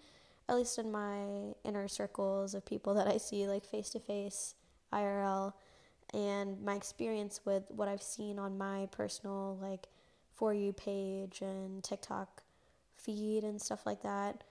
at 0.49 0.57
least 0.57 0.77
in 0.77 0.91
my 0.91 1.55
inner 1.65 1.87
circles 1.87 2.55
of 2.55 2.67
people 2.67 2.95
that 2.95 3.07
I 3.07 3.19
see, 3.19 3.47
like 3.47 3.65
face 3.65 3.91
to 3.91 4.01
face, 4.01 4.57
IRL, 4.93 5.53
and 6.13 6.61
my 6.65 6.75
experience 6.75 7.43
with 7.45 7.63
what 7.69 7.87
I've 7.87 8.03
seen 8.03 8.41
on 8.41 8.59
my 8.59 8.89
personal, 8.91 9.57
like, 9.63 9.87
For 10.35 10.53
You 10.53 10.73
page 10.73 11.41
and 11.41 11.83
TikTok 11.83 12.43
feed 12.97 13.45
and 13.45 13.61
stuff 13.61 13.87
like 13.87 14.03
that 14.03 14.45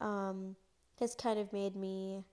um, 0.00 0.56
has 0.98 1.14
kind 1.14 1.38
of 1.38 1.52
made 1.52 1.76
me 1.76 2.24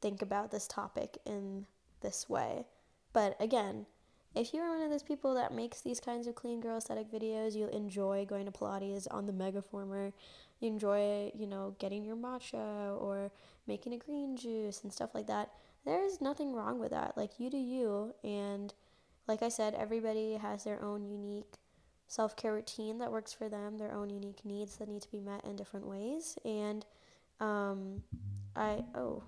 think 0.00 0.22
about 0.22 0.50
this 0.50 0.66
topic 0.66 1.18
in 1.26 1.66
this 2.00 2.28
way. 2.28 2.66
But 3.12 3.36
again, 3.40 3.86
if 4.34 4.52
you're 4.52 4.68
one 4.68 4.82
of 4.82 4.90
those 4.90 5.02
people 5.02 5.34
that 5.34 5.54
makes 5.54 5.80
these 5.80 5.98
kinds 5.98 6.26
of 6.26 6.34
clean 6.34 6.60
girl 6.60 6.76
aesthetic 6.76 7.10
videos, 7.10 7.56
you'll 7.56 7.68
enjoy 7.70 8.26
going 8.26 8.44
to 8.44 8.52
Pilates 8.52 9.06
on 9.10 9.26
the 9.26 9.32
Megaformer, 9.32 10.12
you 10.60 10.68
enjoy, 10.68 11.32
you 11.34 11.46
know, 11.46 11.74
getting 11.78 12.04
your 12.04 12.16
matcha 12.16 13.00
or 13.00 13.30
making 13.66 13.94
a 13.94 13.98
green 13.98 14.36
juice 14.36 14.82
and 14.82 14.92
stuff 14.92 15.14
like 15.14 15.26
that, 15.26 15.50
there's 15.84 16.20
nothing 16.20 16.54
wrong 16.54 16.78
with 16.78 16.90
that. 16.90 17.16
Like, 17.16 17.38
you 17.38 17.48
do 17.48 17.56
you. 17.56 18.14
And 18.22 18.72
like 19.26 19.42
I 19.42 19.48
said, 19.48 19.74
everybody 19.74 20.34
has 20.34 20.64
their 20.64 20.82
own 20.82 21.06
unique 21.06 21.54
self 22.08 22.36
care 22.36 22.54
routine 22.54 22.98
that 22.98 23.10
works 23.10 23.32
for 23.32 23.48
them, 23.48 23.78
their 23.78 23.92
own 23.92 24.10
unique 24.10 24.44
needs 24.44 24.76
that 24.76 24.88
need 24.88 25.02
to 25.02 25.10
be 25.10 25.20
met 25.20 25.44
in 25.44 25.56
different 25.56 25.86
ways. 25.86 26.38
And 26.44 26.84
um, 27.40 28.02
I, 28.54 28.84
oh, 28.94 29.22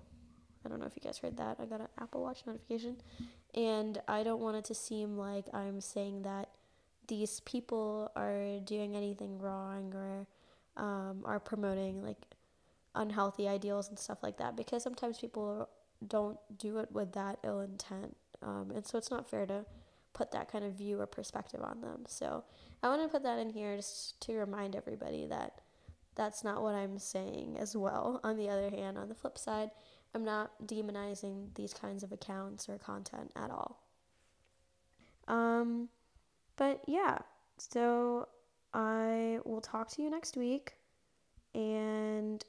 I 0.65 0.69
don't 0.69 0.79
know 0.79 0.85
if 0.85 0.95
you 0.95 1.01
guys 1.01 1.17
heard 1.17 1.37
that. 1.37 1.57
I 1.59 1.65
got 1.65 1.81
an 1.81 1.87
Apple 1.99 2.21
Watch 2.21 2.43
notification. 2.45 2.97
And 3.55 4.01
I 4.07 4.23
don't 4.23 4.41
want 4.41 4.57
it 4.57 4.65
to 4.65 4.75
seem 4.75 5.17
like 5.17 5.45
I'm 5.53 5.81
saying 5.81 6.23
that 6.23 6.49
these 7.07 7.39
people 7.41 8.11
are 8.15 8.59
doing 8.63 8.95
anything 8.95 9.39
wrong 9.39 9.93
or 9.95 10.27
um, 10.77 11.23
are 11.25 11.39
promoting 11.39 12.03
like 12.03 12.17
unhealthy 12.95 13.47
ideals 13.47 13.89
and 13.89 13.97
stuff 13.97 14.19
like 14.21 14.37
that 14.37 14.55
because 14.55 14.83
sometimes 14.83 15.17
people 15.17 15.67
don't 16.07 16.37
do 16.57 16.77
it 16.77 16.91
with 16.91 17.13
that 17.13 17.39
ill 17.43 17.59
intent. 17.59 18.15
Um, 18.41 18.71
and 18.73 18.85
so 18.85 18.97
it's 18.97 19.11
not 19.11 19.29
fair 19.29 19.45
to 19.47 19.65
put 20.13 20.31
that 20.31 20.51
kind 20.51 20.65
of 20.65 20.73
view 20.73 20.99
or 20.99 21.07
perspective 21.07 21.61
on 21.63 21.81
them. 21.81 22.03
So 22.07 22.43
I 22.83 22.89
want 22.89 23.01
to 23.01 23.07
put 23.07 23.23
that 23.23 23.39
in 23.39 23.49
here 23.49 23.75
just 23.75 24.19
to 24.21 24.35
remind 24.37 24.75
everybody 24.75 25.27
that 25.27 25.61
that's 26.15 26.43
not 26.43 26.61
what 26.61 26.75
I'm 26.75 26.99
saying 26.99 27.57
as 27.59 27.75
well. 27.75 28.19
On 28.23 28.35
the 28.35 28.49
other 28.49 28.69
hand, 28.69 28.97
on 28.97 29.09
the 29.09 29.15
flip 29.15 29.37
side, 29.37 29.71
I'm 30.13 30.25
not 30.25 30.51
demonizing 30.65 31.53
these 31.55 31.73
kinds 31.73 32.03
of 32.03 32.11
accounts 32.11 32.67
or 32.67 32.77
content 32.77 33.31
at 33.35 33.51
all. 33.51 33.83
Um, 35.27 35.89
but 36.57 36.81
yeah, 36.87 37.19
so 37.57 38.27
I 38.73 39.39
will 39.45 39.61
talk 39.61 39.89
to 39.91 40.01
you 40.01 40.09
next 40.09 40.35
week 40.35 40.73
and 41.55 42.43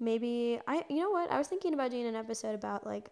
maybe 0.00 0.60
I 0.66 0.84
you 0.88 1.00
know 1.00 1.10
what? 1.10 1.30
I 1.30 1.38
was 1.38 1.48
thinking 1.48 1.74
about 1.74 1.90
doing 1.90 2.06
an 2.06 2.16
episode 2.16 2.54
about 2.54 2.86
like 2.86 3.10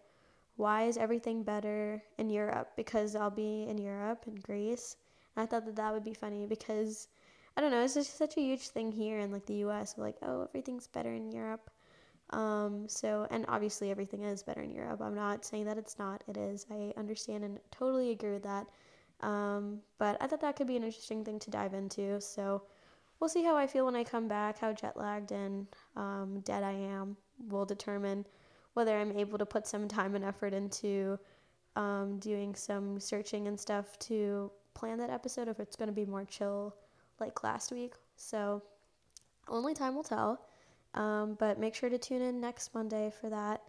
why 0.57 0.83
is 0.83 0.97
everything 0.97 1.43
better 1.43 2.01
in 2.17 2.29
Europe 2.29 2.71
because 2.75 3.15
I'll 3.15 3.29
be 3.31 3.65
in 3.69 3.77
Europe 3.77 4.23
and 4.27 4.41
Greece. 4.41 4.97
And 5.35 5.43
I 5.43 5.45
thought 5.45 5.65
that 5.65 5.75
that 5.75 5.93
would 5.93 6.03
be 6.03 6.13
funny 6.13 6.45
because 6.45 7.07
I 7.55 7.61
don't 7.61 7.71
know, 7.71 7.83
it's 7.83 7.93
just 7.93 8.17
such 8.17 8.37
a 8.37 8.41
huge 8.41 8.69
thing 8.69 8.91
here 8.91 9.19
in 9.19 9.31
like 9.31 9.45
the 9.45 9.63
US 9.65 9.95
like 9.97 10.17
oh, 10.21 10.43
everything's 10.43 10.87
better 10.87 11.13
in 11.13 11.31
Europe. 11.31 11.69
Um, 12.31 12.89
so, 12.89 13.25
and 13.31 13.45
obviously 13.47 13.89
everything 13.89 14.23
is 14.23 14.43
better 14.43 14.61
in 14.61 14.71
Europe. 14.71 15.01
I'm 15.01 15.15
not 15.15 15.45
saying 15.45 15.65
that 15.65 15.77
it's 15.77 15.97
not. 15.97 16.23
It 16.27 16.35
is. 16.35 16.65
I 16.69 16.93
understand 16.97 17.45
and 17.45 17.57
totally 17.71 18.11
agree 18.11 18.33
with 18.33 18.43
that. 18.43 18.67
Um, 19.21 19.79
but 19.97 20.17
I 20.21 20.27
thought 20.27 20.41
that 20.41 20.57
could 20.57 20.67
be 20.67 20.75
an 20.75 20.83
interesting 20.83 21.23
thing 21.23 21.39
to 21.39 21.49
dive 21.49 21.73
into. 21.73 22.19
So, 22.19 22.63
we'll 23.19 23.29
see 23.29 23.43
how 23.43 23.55
I 23.55 23.67
feel 23.67 23.85
when 23.85 23.95
I 23.95 24.03
come 24.03 24.27
back, 24.27 24.59
how 24.59 24.73
jet 24.73 24.97
lagged 24.97 25.31
and 25.31 25.67
um, 25.95 26.41
dead 26.43 26.63
I 26.63 26.73
am 26.73 27.17
will 27.49 27.65
determine 27.65 28.25
whether 28.77 28.95
I'm 28.95 29.17
able 29.17 29.39
to 29.39 29.45
put 29.45 29.65
some 29.65 29.87
time 29.87 30.13
and 30.13 30.23
effort 30.23 30.53
into 30.53 31.17
um, 31.75 32.19
doing 32.19 32.53
some 32.53 32.99
searching 32.99 33.47
and 33.47 33.59
stuff 33.59 33.97
to 34.01 34.51
plan 34.75 34.99
that 34.99 35.09
episode, 35.09 35.47
if 35.47 35.59
it's 35.59 35.75
going 35.75 35.87
to 35.87 35.93
be 35.93 36.05
more 36.05 36.25
chill 36.25 36.75
like 37.19 37.43
last 37.43 37.71
week. 37.71 37.93
So, 38.17 38.61
only 39.47 39.73
time 39.73 39.95
will 39.95 40.03
tell. 40.03 40.45
Um, 40.93 41.35
but 41.39 41.59
make 41.59 41.73
sure 41.73 41.89
to 41.89 41.97
tune 41.97 42.21
in 42.21 42.39
next 42.39 42.75
Monday 42.75 43.11
for 43.19 43.31
that. 43.31 43.63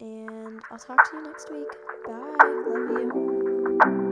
And 0.00 0.62
I'll 0.70 0.78
talk 0.78 1.10
to 1.10 1.16
you 1.18 1.22
next 1.22 1.52
week. 1.52 1.68
Bye. 2.06 2.36
Love 2.66 3.94
you. 3.94 4.09